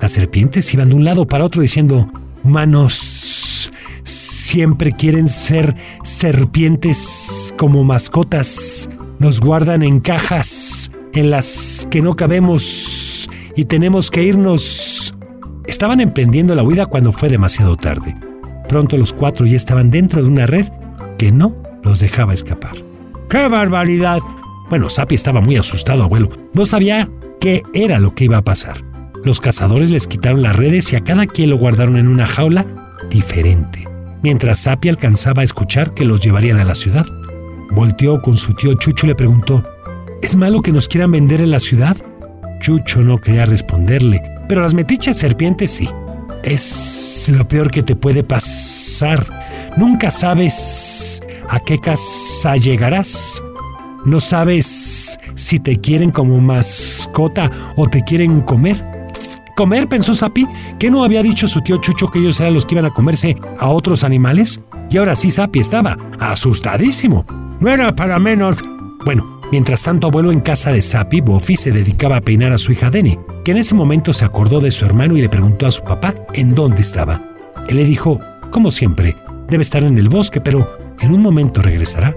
Las 0.00 0.12
serpientes 0.12 0.72
iban 0.74 0.88
de 0.88 0.94
un 0.94 1.04
lado 1.04 1.26
para 1.26 1.44
otro 1.44 1.62
diciendo, 1.62 2.08
Humanos 2.44 3.70
siempre 4.04 4.92
quieren 4.92 5.28
ser 5.28 5.74
serpientes 6.02 7.54
como 7.58 7.84
mascotas. 7.84 8.88
Nos 9.18 9.40
guardan 9.40 9.82
en 9.82 10.00
cajas 10.00 10.90
en 11.12 11.30
las 11.30 11.86
que 11.90 12.00
no 12.00 12.16
cabemos 12.16 13.28
y 13.56 13.64
tenemos 13.64 14.10
que 14.10 14.22
irnos. 14.22 15.14
Estaban 15.66 16.00
emprendiendo 16.00 16.54
la 16.54 16.62
huida 16.62 16.86
cuando 16.86 17.12
fue 17.12 17.28
demasiado 17.28 17.76
tarde. 17.76 18.14
Pronto 18.68 18.96
los 18.98 19.12
cuatro 19.12 19.46
ya 19.46 19.56
estaban 19.56 19.90
dentro 19.90 20.22
de 20.22 20.28
una 20.28 20.46
red 20.46 20.66
que 21.16 21.32
no 21.32 21.56
los 21.82 22.00
dejaba 22.00 22.34
escapar. 22.34 22.76
¡Qué 23.28 23.48
barbaridad! 23.48 24.20
Bueno, 24.68 24.88
Sapi 24.88 25.14
estaba 25.14 25.40
muy 25.40 25.56
asustado, 25.56 26.02
abuelo. 26.02 26.28
No 26.54 26.66
sabía 26.66 27.08
qué 27.40 27.62
era 27.72 27.98
lo 27.98 28.14
que 28.14 28.24
iba 28.24 28.36
a 28.36 28.44
pasar. 28.44 28.76
Los 29.24 29.40
cazadores 29.40 29.90
les 29.90 30.06
quitaron 30.06 30.42
las 30.42 30.56
redes 30.56 30.92
y 30.92 30.96
a 30.96 31.00
cada 31.02 31.26
quien 31.26 31.50
lo 31.50 31.58
guardaron 31.58 31.96
en 31.96 32.08
una 32.08 32.26
jaula 32.26 32.66
diferente, 33.10 33.86
mientras 34.22 34.60
Sapi 34.60 34.88
alcanzaba 34.88 35.42
a 35.42 35.44
escuchar 35.44 35.94
que 35.94 36.04
los 36.04 36.20
llevarían 36.20 36.58
a 36.58 36.64
la 36.64 36.74
ciudad. 36.74 37.06
Volteó 37.70 38.22
con 38.22 38.36
su 38.36 38.54
tío 38.54 38.74
Chucho 38.74 39.06
y 39.06 39.10
le 39.10 39.14
preguntó, 39.14 39.64
¿Es 40.22 40.36
malo 40.36 40.62
que 40.62 40.72
nos 40.72 40.88
quieran 40.88 41.12
vender 41.12 41.40
en 41.40 41.50
la 41.50 41.58
ciudad? 41.58 41.96
Chucho 42.60 43.02
no 43.02 43.18
quería 43.18 43.46
responderle, 43.46 44.22
pero 44.48 44.62
las 44.62 44.74
metichas 44.74 45.16
serpientes 45.16 45.70
sí. 45.70 45.88
Es 46.42 47.28
lo 47.32 47.46
peor 47.46 47.70
que 47.70 47.82
te 47.82 47.96
puede 47.96 48.22
pasar. 48.22 49.24
Nunca 49.76 50.10
sabes 50.10 51.22
a 51.48 51.60
qué 51.60 51.78
casa 51.78 52.56
llegarás. 52.56 53.42
No 54.04 54.20
sabes 54.20 55.18
si 55.34 55.58
te 55.58 55.76
quieren 55.76 56.10
como 56.10 56.40
mascota 56.40 57.50
o 57.76 57.88
te 57.88 58.02
quieren 58.04 58.40
comer. 58.40 58.82
¿Comer? 59.56 59.88
pensó 59.88 60.14
Sapi. 60.14 60.46
¿Qué 60.78 60.90
no 60.90 61.02
había 61.02 61.22
dicho 61.22 61.48
su 61.48 61.60
tío 61.60 61.78
Chucho 61.78 62.08
que 62.08 62.20
ellos 62.20 62.38
eran 62.38 62.54
los 62.54 62.64
que 62.64 62.76
iban 62.76 62.84
a 62.84 62.90
comerse 62.90 63.36
a 63.58 63.68
otros 63.68 64.04
animales? 64.04 64.60
Y 64.88 64.98
ahora 64.98 65.16
sí 65.16 65.32
Sapi 65.32 65.58
estaba 65.58 65.96
asustadísimo. 66.20 67.26
No 67.60 67.68
era 67.68 67.94
para 67.94 68.20
menos. 68.20 68.56
Bueno, 69.04 69.37
mientras 69.50 69.82
tanto 69.82 70.06
abuelo 70.06 70.32
en 70.32 70.40
casa 70.40 70.72
de 70.72 70.82
Sapi, 70.82 71.20
Buffy 71.20 71.56
se 71.56 71.72
dedicaba 71.72 72.16
a 72.16 72.20
peinar 72.20 72.52
a 72.52 72.58
su 72.58 72.72
hija 72.72 72.90
Denny, 72.90 73.18
que 73.44 73.52
en 73.52 73.58
ese 73.58 73.74
momento 73.74 74.12
se 74.12 74.24
acordó 74.24 74.60
de 74.60 74.70
su 74.70 74.84
hermano 74.84 75.16
y 75.16 75.20
le 75.20 75.28
preguntó 75.28 75.66
a 75.66 75.70
su 75.70 75.82
papá 75.82 76.14
en 76.34 76.54
dónde 76.54 76.80
estaba. 76.80 77.22
Él 77.68 77.76
le 77.76 77.84
dijo, 77.84 78.20
como 78.50 78.70
siempre, 78.70 79.16
debe 79.48 79.62
estar 79.62 79.82
en 79.82 79.98
el 79.98 80.08
bosque, 80.08 80.40
pero 80.40 80.94
en 81.00 81.12
un 81.12 81.22
momento 81.22 81.62
regresará. 81.62 82.14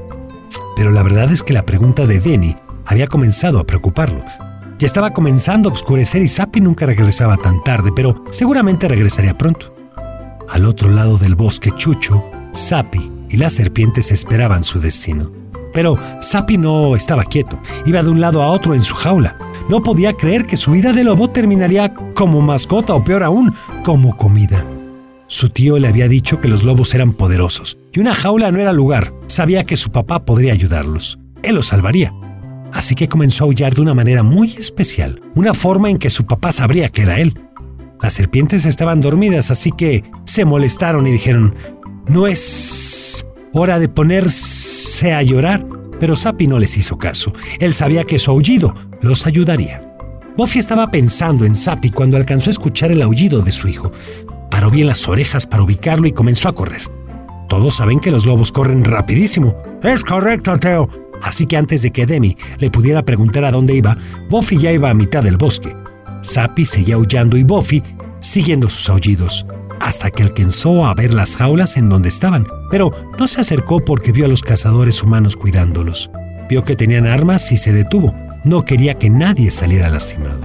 Pero 0.76 0.92
la 0.92 1.04
verdad 1.04 1.32
es 1.32 1.44
que 1.44 1.54
la 1.54 1.66
pregunta 1.66 2.06
de 2.06 2.20
Denny 2.20 2.56
había 2.86 3.08
comenzado 3.08 3.60
a 3.60 3.66
preocuparlo. 3.66 4.24
Ya 4.80 4.88
estaba 4.88 5.14
comenzando 5.14 5.70
a 5.70 5.74
oscurecer 5.74 6.22
y 6.22 6.28
Sapi 6.28 6.60
nunca 6.60 6.86
regresaba 6.86 7.38
tan 7.38 7.64
tarde, 7.64 7.92
pero 7.96 8.26
seguramente 8.32 8.88
regresaría 8.88 9.38
pronto. 9.38 9.76
Al 10.50 10.66
otro 10.66 10.90
lado 10.90 11.18
del 11.18 11.36
bosque, 11.36 11.72
Chucho, 11.72 12.24
Sapi 12.52 13.12
y 13.30 13.38
las 13.38 13.54
serpientes 13.54 14.12
esperaban 14.12 14.64
su 14.64 14.82
destino. 14.82 15.41
Pero 15.74 15.98
Sapi 16.22 16.58
no 16.58 16.96
estaba 16.96 17.24
quieto, 17.24 17.60
iba 17.86 18.04
de 18.04 18.10
un 18.10 18.22
lado 18.22 18.42
a 18.42 18.48
otro 18.48 18.76
en 18.76 18.84
su 18.84 18.96
jaula. 18.96 19.36
No 19.70 19.84
podía 19.84 20.14
creer 20.14 20.46
que 20.46 20.58
su 20.58 20.72
vida 20.72 20.92
de 20.92 21.04
lobo 21.04 21.30
terminaría 21.30 21.94
como 22.14 22.42
mascota 22.42 22.94
o 22.94 23.04
peor 23.04 23.24
aún, 23.24 23.54
como 23.84 24.18
comida. 24.18 24.66
Su 25.28 25.50
tío 25.50 25.80
le 25.80 25.88
había 25.88 26.10
dicho 26.10 26.42
que 26.42 26.50
los 26.50 26.64
lobos 26.64 26.94
eran 26.94 27.14
poderosos 27.14 27.78
y 27.94 28.02
una 28.02 28.14
jaula 28.14 28.52
no 28.52 28.60
era 28.60 28.74
lugar. 28.74 29.14
Sabía 29.28 29.64
que 29.64 29.78
su 29.78 29.92
papá 29.92 30.26
podría 30.26 30.52
ayudarlos. 30.52 31.20
Él 31.42 31.56
los 31.56 31.68
salvaría. 31.68 32.14
Así 32.74 32.96
que 32.96 33.08
comenzó 33.08 33.44
a 33.44 33.48
aullar 33.48 33.74
de 33.74 33.82
una 33.82 33.94
manera 33.94 34.24
muy 34.24 34.52
especial, 34.52 35.22
una 35.36 35.54
forma 35.54 35.90
en 35.90 35.98
que 35.98 36.10
su 36.10 36.26
papá 36.26 36.52
sabría 36.52 36.90
que 36.90 37.04
era 37.04 37.20
él. 37.20 37.40
Las 38.02 38.14
serpientes 38.14 38.66
estaban 38.66 39.00
dormidas, 39.00 39.52
así 39.52 39.72
que 39.72 40.04
se 40.26 40.44
molestaron 40.46 41.06
y 41.08 41.12
dijeron, 41.12 41.56
no 42.08 42.28
es 42.28 43.26
hora 43.54 43.80
de 43.80 43.90
ponerse 43.90 45.14
a 45.14 45.22
llorar. 45.22 45.66
Pero 46.00 46.16
Sapi 46.16 46.48
no 46.48 46.58
les 46.58 46.78
hizo 46.78 46.98
caso. 46.98 47.32
Él 47.60 47.74
sabía 47.74 48.04
que 48.04 48.18
su 48.18 48.32
aullido 48.32 48.74
los 49.02 49.28
ayudaría. 49.28 49.82
Buffy 50.36 50.60
estaba 50.60 50.90
pensando 50.90 51.46
en 51.46 51.56
Sapi 51.56 51.92
cuando 51.92 52.18
alcanzó 52.18 52.50
a 52.50 52.54
escuchar 52.54 52.92
el 52.92 53.02
aullido 53.02 53.42
de 53.42 53.52
su 53.52 53.68
hijo 53.68 53.92
paró 54.52 54.70
bien 54.70 54.86
las 54.86 55.08
orejas 55.08 55.48
para 55.48 55.64
ubicarlo 55.64 56.06
y 56.06 56.12
comenzó 56.12 56.48
a 56.48 56.54
correr. 56.54 56.84
Todos 57.50 57.78
saben 57.78 58.00
que 58.00 58.12
los 58.12 58.28
lobos 58.28 58.52
corren 58.52 58.86
rapidísimo. 58.86 59.58
Es 59.82 60.04
correcto, 60.04 60.60
Teo. 60.60 60.88
Así 61.24 61.48
que 61.48 61.58
antes 61.58 61.82
de 61.82 61.92
que 61.92 62.06
Demi 62.06 62.38
le 62.60 62.70
pudiera 62.70 63.04
preguntar 63.04 63.44
a 63.44 63.52
dónde 63.52 63.74
iba, 63.74 63.98
Buffy 64.30 64.58
ya 64.58 64.72
iba 64.72 64.92
a 64.92 64.94
mitad 64.94 65.24
del 65.24 65.38
bosque. 65.38 65.76
Sappy 66.22 66.66
seguía 66.66 66.96
aullando 66.96 67.38
y 67.38 67.44
Buffy 67.44 67.82
siguiendo 68.20 68.70
sus 68.70 68.88
aullidos, 68.90 69.48
hasta 69.80 70.12
que 70.12 70.22
alcanzó 70.22 70.86
a 70.86 70.94
ver 70.94 71.16
las 71.16 71.36
jaulas 71.36 71.78
en 71.78 71.90
donde 71.90 72.10
estaban, 72.10 72.46
pero 72.72 72.92
no 73.20 73.28
se 73.28 73.42
acercó 73.42 73.86
porque 73.86 74.12
vio 74.12 74.26
a 74.26 74.30
los 74.30 74.42
cazadores 74.42 75.04
humanos 75.04 75.36
cuidándolos. 75.36 76.10
Vio 76.50 76.64
que 76.64 76.76
tenían 76.76 77.06
armas 77.06 77.52
y 77.52 77.58
se 77.58 77.72
detuvo. 77.74 78.16
No 78.44 78.66
quería 78.66 78.96
que 78.96 79.10
nadie 79.10 79.52
saliera 79.52 79.90
lastimado. 79.90 80.42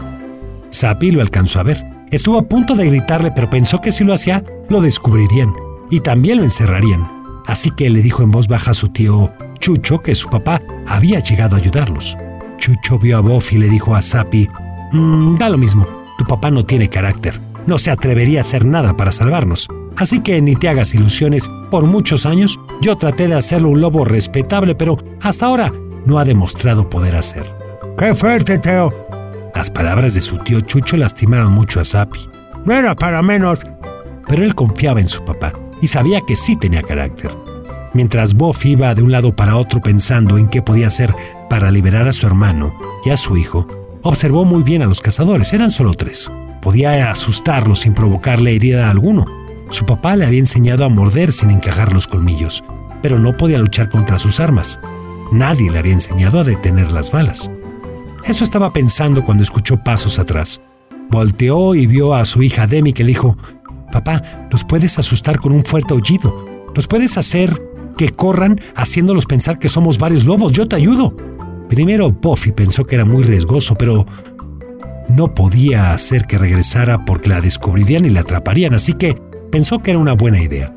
Sappy 0.71 1.13
lo 1.13 1.23
alcanzó 1.23 1.61
a 1.61 1.63
ver 1.63 1.97
Estuvo 2.11 2.39
a 2.39 2.49
punto 2.49 2.77
de 2.77 2.87
gritarle, 2.87 3.33
pero 3.33 3.51
pensó 3.51 3.81
que 3.81 3.91
si 3.91 4.05
lo 4.05 4.15
hacía, 4.15 4.45
lo 4.69 4.81
descubrirían 4.81 5.53
y 5.91 6.01
también 6.01 6.39
lo 6.39 6.45
encerrarían. 6.45 7.11
Así 7.47 7.71
que 7.71 7.91
le 7.91 8.01
dijo 8.01 8.23
en 8.23 8.31
voz 8.31 8.47
baja 8.47 8.71
a 8.71 8.75
su 8.75 8.89
tío 8.91 9.33
Chucho 9.59 10.01
que 10.01 10.15
su 10.15 10.31
papá 10.31 10.63
había 10.87 11.19
llegado 11.19 11.57
a 11.57 11.59
ayudarlos. 11.59 12.17
Chucho 12.59 12.99
vio 12.99 13.19
a 13.19 13.21
Buffy 13.21 13.57
y 13.57 13.59
le 13.59 13.69
dijo 13.69 13.95
a 13.95 14.03
Sapi, 14.03 14.49
mm, 14.93 15.35
da 15.37 15.51
lo 15.51 15.59
mismo, 15.59 15.87
tu 16.17 16.25
papá 16.25 16.51
no 16.51 16.65
tiene 16.65 16.89
carácter, 16.89 17.41
no 17.67 17.79
se 17.79 17.91
atrevería 17.91 18.41
a 18.41 18.43
hacer 18.43 18.65
nada 18.65 18.97
para 18.97 19.13
salvarnos. 19.13 19.69
Así 19.97 20.21
que 20.21 20.41
ni 20.41 20.57
te 20.57 20.69
hagas 20.69 20.95
ilusiones, 20.95 21.51
por 21.71 21.87
muchos 21.87 22.27
años 22.27 22.59
yo 22.81 22.97
traté 22.97 23.29
de 23.29 23.35
hacerlo 23.35 23.71
un 23.71 23.81
lobo 23.81 24.05
respetable, 24.05 24.75
pero 24.75 24.99
hasta 25.23 25.47
ahora 25.47 25.73
no 26.05 26.19
ha 26.19 26.25
demostrado 26.25 26.89
poder 26.89 27.17
hacer. 27.17 27.45
¡Qué 27.97 28.15
fuerte, 28.15 28.59
Teo! 28.59 28.93
Las 29.55 29.71
palabras 29.71 30.15
de 30.15 30.21
su 30.21 30.37
tío 30.39 30.61
Chucho 30.61 30.97
lastimaron 30.99 31.53
mucho 31.53 31.81
a 31.81 31.85
Sapi. 31.85 32.21
No 32.65 32.75
era 32.75 32.95
para 32.95 33.23
menos. 33.23 33.61
Pero 34.29 34.45
él 34.45 34.55
confiaba 34.55 35.01
en 35.01 35.09
su 35.09 35.25
papá 35.25 35.53
y 35.81 35.89
sabía 35.89 36.21
que 36.21 36.37
sí 36.37 36.57
tenía 36.57 36.83
carácter. 36.83 37.31
Mientras 37.95 38.35
Buffy 38.35 38.73
iba 38.73 38.95
de 38.95 39.03
un 39.03 39.13
lado 39.13 39.35
para 39.35 39.57
otro 39.57 39.81
pensando 39.81 40.37
en 40.37 40.49
qué 40.49 40.61
podía 40.61 40.89
hacer 40.89 41.15
para 41.49 41.71
liberar 41.71 42.07
a 42.07 42.13
su 42.13 42.27
hermano 42.27 42.77
y 43.05 43.11
a 43.11 43.17
su 43.17 43.37
hijo, 43.37 43.67
observó 44.03 44.45
muy 44.45 44.63
bien 44.63 44.83
a 44.83 44.87
los 44.87 45.01
cazadores. 45.01 45.53
Eran 45.55 45.71
solo 45.71 45.95
tres. 45.95 46.31
Podía 46.67 47.13
asustarlo 47.13 47.77
sin 47.77 47.95
provocarle 47.95 48.57
herida 48.57 48.91
alguno. 48.91 49.25
Su 49.71 49.87
papá 49.87 50.17
le 50.17 50.27
había 50.27 50.41
enseñado 50.41 50.85
a 50.85 50.89
morder 50.89 51.31
sin 51.31 51.53
encajar 51.53 51.93
los 51.93 52.09
colmillos, 52.09 52.65
pero 53.01 53.21
no 53.21 53.37
podía 53.37 53.59
luchar 53.59 53.89
contra 53.89 54.19
sus 54.19 54.41
armas. 54.41 54.81
Nadie 55.31 55.71
le 55.71 55.79
había 55.79 55.93
enseñado 55.93 56.41
a 56.41 56.43
detener 56.43 56.91
las 56.91 57.13
balas. 57.13 57.53
Eso 58.25 58.43
estaba 58.43 58.73
pensando 58.73 59.25
cuando 59.25 59.45
escuchó 59.45 59.77
pasos 59.77 60.19
atrás. 60.19 60.61
Volteó 61.09 61.77
y 61.77 61.87
vio 61.87 62.15
a 62.15 62.25
su 62.25 62.43
hija 62.43 62.67
Demi 62.67 62.93
que 62.93 63.05
le 63.05 63.11
dijo, 63.11 63.39
Papá, 63.93 64.49
los 64.51 64.65
puedes 64.65 64.99
asustar 64.99 65.39
con 65.39 65.53
un 65.53 65.65
fuerte 65.65 65.95
aullido. 65.95 66.67
Los 66.75 66.89
puedes 66.89 67.17
hacer 67.17 67.63
que 67.97 68.09
corran 68.09 68.61
haciéndolos 68.75 69.27
pensar 69.27 69.61
que 69.61 69.69
somos 69.69 69.99
varios 69.99 70.25
lobos. 70.25 70.51
Yo 70.51 70.67
te 70.67 70.75
ayudo. 70.75 71.17
Primero 71.69 72.11
Buffy 72.11 72.51
pensó 72.51 72.85
que 72.85 72.97
era 72.97 73.05
muy 73.05 73.23
riesgoso, 73.23 73.77
pero 73.77 74.05
no 75.09 75.35
podía 75.35 75.93
hacer 75.93 76.27
que 76.27 76.39
regresara 76.39 77.05
porque 77.05 77.29
la 77.29 77.41
descubrirían 77.41 78.05
y 78.05 78.11
la 78.11 78.21
atraparían, 78.21 78.75
así 78.75 78.93
que 78.93 79.15
pensó 79.51 79.79
que 79.79 79.93
era 79.93 80.01
una 80.01 80.15
buena 80.15 80.41
idea. 80.41 80.75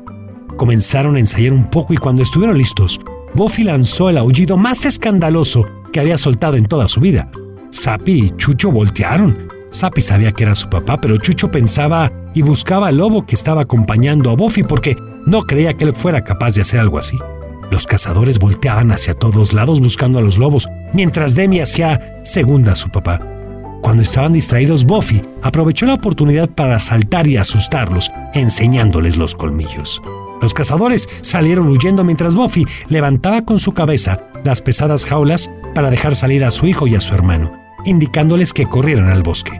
Comenzaron 0.56 1.16
a 1.16 1.20
ensayar 1.20 1.52
un 1.52 1.66
poco 1.66 1.94
y 1.94 1.96
cuando 1.96 2.22
estuvieron 2.22 2.58
listos, 2.58 3.00
Buffy 3.34 3.64
lanzó 3.64 4.10
el 4.10 4.18
aullido 4.18 4.56
más 4.56 4.84
escandaloso 4.84 5.64
que 5.92 6.00
había 6.00 6.18
soltado 6.18 6.56
en 6.56 6.66
toda 6.66 6.88
su 6.88 7.00
vida. 7.00 7.30
Sapi 7.70 8.12
y 8.12 8.30
Chucho 8.36 8.70
voltearon. 8.70 9.48
Sapi 9.70 10.02
sabía 10.02 10.32
que 10.32 10.42
era 10.42 10.54
su 10.54 10.68
papá, 10.68 11.00
pero 11.00 11.16
Chucho 11.16 11.50
pensaba 11.50 12.10
y 12.34 12.42
buscaba 12.42 12.88
al 12.88 12.98
lobo 12.98 13.24
que 13.24 13.36
estaba 13.36 13.62
acompañando 13.62 14.30
a 14.30 14.36
Buffy 14.36 14.62
porque 14.62 14.96
no 15.26 15.42
creía 15.42 15.74
que 15.74 15.84
él 15.84 15.94
fuera 15.94 16.22
capaz 16.22 16.54
de 16.54 16.62
hacer 16.62 16.80
algo 16.80 16.98
así. 16.98 17.16
Los 17.70 17.86
cazadores 17.86 18.40
volteaban 18.40 18.90
hacia 18.90 19.14
todos 19.14 19.52
lados 19.52 19.80
buscando 19.80 20.18
a 20.18 20.22
los 20.22 20.38
lobos, 20.38 20.68
mientras 20.92 21.36
Demi 21.36 21.60
hacía 21.60 22.20
segunda 22.24 22.72
a 22.72 22.76
su 22.76 22.88
papá. 22.90 23.20
Cuando 23.80 24.02
estaban 24.02 24.32
distraídos, 24.32 24.84
Buffy 24.84 25.22
aprovechó 25.42 25.86
la 25.86 25.94
oportunidad 25.94 26.48
para 26.48 26.78
saltar 26.78 27.26
y 27.26 27.36
asustarlos, 27.36 28.10
enseñándoles 28.34 29.16
los 29.16 29.34
colmillos. 29.34 30.02
Los 30.42 30.54
cazadores 30.54 31.08
salieron 31.22 31.68
huyendo 31.68 32.04
mientras 32.04 32.34
Buffy 32.34 32.66
levantaba 32.88 33.42
con 33.42 33.58
su 33.58 33.72
cabeza 33.72 34.20
las 34.44 34.62
pesadas 34.62 35.04
jaulas 35.04 35.50
para 35.74 35.90
dejar 35.90 36.14
salir 36.14 36.44
a 36.44 36.50
su 36.50 36.66
hijo 36.66 36.86
y 36.86 36.94
a 36.94 37.00
su 37.00 37.14
hermano, 37.14 37.52
indicándoles 37.84 38.52
que 38.52 38.66
corrieran 38.66 39.08
al 39.10 39.22
bosque. 39.22 39.52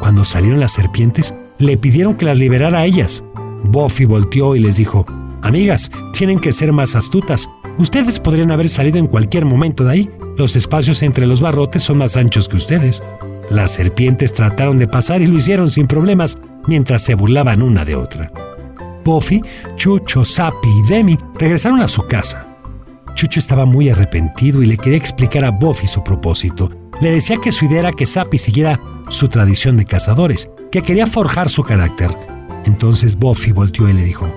Cuando 0.00 0.24
salieron 0.24 0.60
las 0.60 0.72
serpientes, 0.72 1.34
le 1.58 1.76
pidieron 1.76 2.14
que 2.14 2.26
las 2.26 2.36
liberara 2.36 2.80
a 2.80 2.86
ellas. 2.86 3.24
Buffy 3.64 4.04
volteó 4.04 4.54
y 4.54 4.60
les 4.60 4.76
dijo, 4.76 5.04
Amigas, 5.42 5.90
tienen 6.12 6.38
que 6.38 6.52
ser 6.52 6.72
más 6.72 6.94
astutas. 6.94 7.48
Ustedes 7.78 8.18
podrían 8.20 8.50
haber 8.50 8.68
salido 8.68 8.98
en 8.98 9.06
cualquier 9.06 9.44
momento 9.44 9.84
de 9.84 9.92
ahí. 9.92 10.10
Los 10.36 10.56
espacios 10.56 11.02
entre 11.02 11.26
los 11.26 11.40
barrotes 11.40 11.82
son 11.82 11.98
más 11.98 12.16
anchos 12.16 12.48
que 12.48 12.56
ustedes. 12.56 13.02
Las 13.50 13.72
serpientes 13.72 14.32
trataron 14.32 14.78
de 14.78 14.88
pasar 14.88 15.22
y 15.22 15.26
lo 15.26 15.36
hicieron 15.36 15.70
sin 15.70 15.86
problemas 15.86 16.38
mientras 16.66 17.02
se 17.02 17.14
burlaban 17.14 17.62
una 17.62 17.84
de 17.84 17.96
otra. 17.96 18.30
Buffy, 19.04 19.40
Chucho, 19.76 20.24
Sapi 20.24 20.68
y 20.68 20.88
Demi 20.88 21.18
regresaron 21.38 21.80
a 21.80 21.88
su 21.88 22.06
casa. 22.06 22.46
Chucho 23.14 23.40
estaba 23.40 23.64
muy 23.64 23.88
arrepentido 23.88 24.62
y 24.62 24.66
le 24.66 24.76
quería 24.76 24.98
explicar 24.98 25.44
a 25.44 25.50
Buffy 25.50 25.86
su 25.86 26.04
propósito. 26.04 26.70
Le 27.00 27.10
decía 27.10 27.38
que 27.42 27.52
su 27.52 27.64
idea 27.64 27.80
era 27.80 27.92
que 27.92 28.06
Sapi 28.06 28.38
siguiera 28.38 28.80
su 29.08 29.28
tradición 29.28 29.76
de 29.76 29.86
cazadores, 29.86 30.50
que 30.70 30.82
quería 30.82 31.06
forjar 31.06 31.48
su 31.48 31.62
carácter. 31.62 32.10
Entonces 32.66 33.16
Buffy 33.16 33.52
volteó 33.52 33.88
y 33.88 33.94
le 33.94 34.04
dijo, 34.04 34.30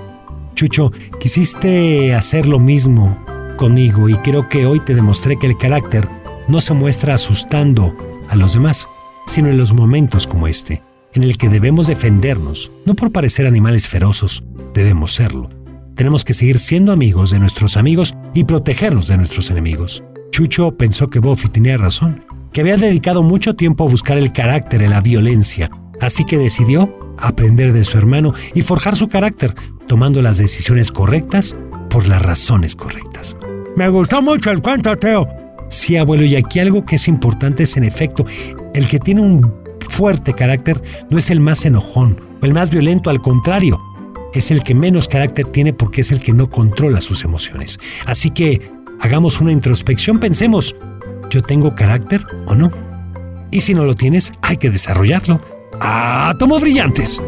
Chucho, 0.55 0.91
quisiste 1.19 2.15
hacer 2.15 2.47
lo 2.47 2.59
mismo 2.59 3.17
conmigo 3.57 4.07
y 4.07 4.15
creo 4.15 4.47
que 4.47 4.65
hoy 4.65 4.79
te 4.79 4.95
demostré 4.95 5.37
que 5.37 5.47
el 5.47 5.57
carácter 5.57 6.07
no 6.47 6.61
se 6.61 6.73
muestra 6.73 7.13
asustando 7.13 7.93
a 8.29 8.35
los 8.35 8.53
demás, 8.53 8.87
sino 9.25 9.49
en 9.49 9.57
los 9.57 9.73
momentos 9.73 10.27
como 10.27 10.47
este 10.47 10.81
en 11.13 11.23
el 11.23 11.37
que 11.37 11.49
debemos 11.49 11.87
defendernos, 11.87 12.71
no 12.85 12.95
por 12.95 13.11
parecer 13.11 13.47
animales 13.47 13.87
feroces, 13.87 14.43
debemos 14.73 15.13
serlo. 15.13 15.49
Tenemos 15.95 16.23
que 16.23 16.33
seguir 16.33 16.57
siendo 16.57 16.91
amigos 16.91 17.31
de 17.31 17.39
nuestros 17.39 17.77
amigos 17.77 18.15
y 18.33 18.45
protegernos 18.45 19.07
de 19.07 19.17
nuestros 19.17 19.51
enemigos. 19.51 20.03
Chucho 20.31 20.77
pensó 20.77 21.09
que 21.09 21.19
Buffy 21.19 21.49
tenía 21.49 21.77
razón, 21.77 22.23
que 22.53 22.61
había 22.61 22.77
dedicado 22.77 23.23
mucho 23.23 23.55
tiempo 23.55 23.83
a 23.83 23.89
buscar 23.89 24.17
el 24.17 24.31
carácter 24.31 24.81
en 24.81 24.91
la 24.91 25.01
violencia, 25.01 25.69
así 25.99 26.23
que 26.23 26.37
decidió 26.37 26.97
aprender 27.17 27.73
de 27.73 27.83
su 27.83 27.97
hermano 27.97 28.33
y 28.53 28.61
forjar 28.61 28.95
su 28.95 29.09
carácter, 29.09 29.53
tomando 29.87 30.21
las 30.21 30.37
decisiones 30.37 30.91
correctas 30.91 31.55
por 31.89 32.07
las 32.07 32.21
razones 32.21 32.75
correctas. 32.75 33.35
Me 33.75 33.89
gustó 33.89 34.21
mucho 34.21 34.51
el 34.51 34.61
cuento, 34.61 34.95
Teo. 34.95 35.40
Sí, 35.71 35.95
abuelo, 35.95 36.25
y 36.25 36.35
aquí 36.35 36.59
algo 36.59 36.85
que 36.85 36.97
es 36.97 37.07
importante 37.07 37.63
es 37.63 37.77
en 37.77 37.85
efecto, 37.85 38.25
el 38.73 38.89
que 38.89 38.99
tiene 38.99 39.21
un 39.21 39.53
fuerte 39.89 40.33
carácter 40.33 40.83
no 41.09 41.17
es 41.17 41.29
el 41.29 41.39
más 41.39 41.65
enojón 41.65 42.19
o 42.41 42.45
el 42.45 42.53
más 42.53 42.69
violento, 42.69 43.09
al 43.09 43.21
contrario, 43.21 43.79
es 44.33 44.51
el 44.51 44.63
que 44.63 44.75
menos 44.75 45.07
carácter 45.07 45.45
tiene 45.45 45.71
porque 45.71 46.01
es 46.01 46.11
el 46.11 46.21
que 46.21 46.33
no 46.33 46.49
controla 46.49 46.99
sus 46.99 47.23
emociones. 47.23 47.79
Así 48.05 48.31
que 48.31 48.69
hagamos 48.99 49.39
una 49.39 49.53
introspección, 49.53 50.19
pensemos, 50.19 50.75
¿yo 51.29 51.41
tengo 51.41 51.73
carácter 51.73 52.21
o 52.47 52.53
no? 52.53 52.69
Y 53.49 53.61
si 53.61 53.73
no 53.73 53.85
lo 53.85 53.95
tienes, 53.95 54.33
hay 54.41 54.57
que 54.57 54.71
desarrollarlo. 54.71 55.39
¡Ah, 55.79 56.35
tomo 56.37 56.59
brillantes! 56.59 57.21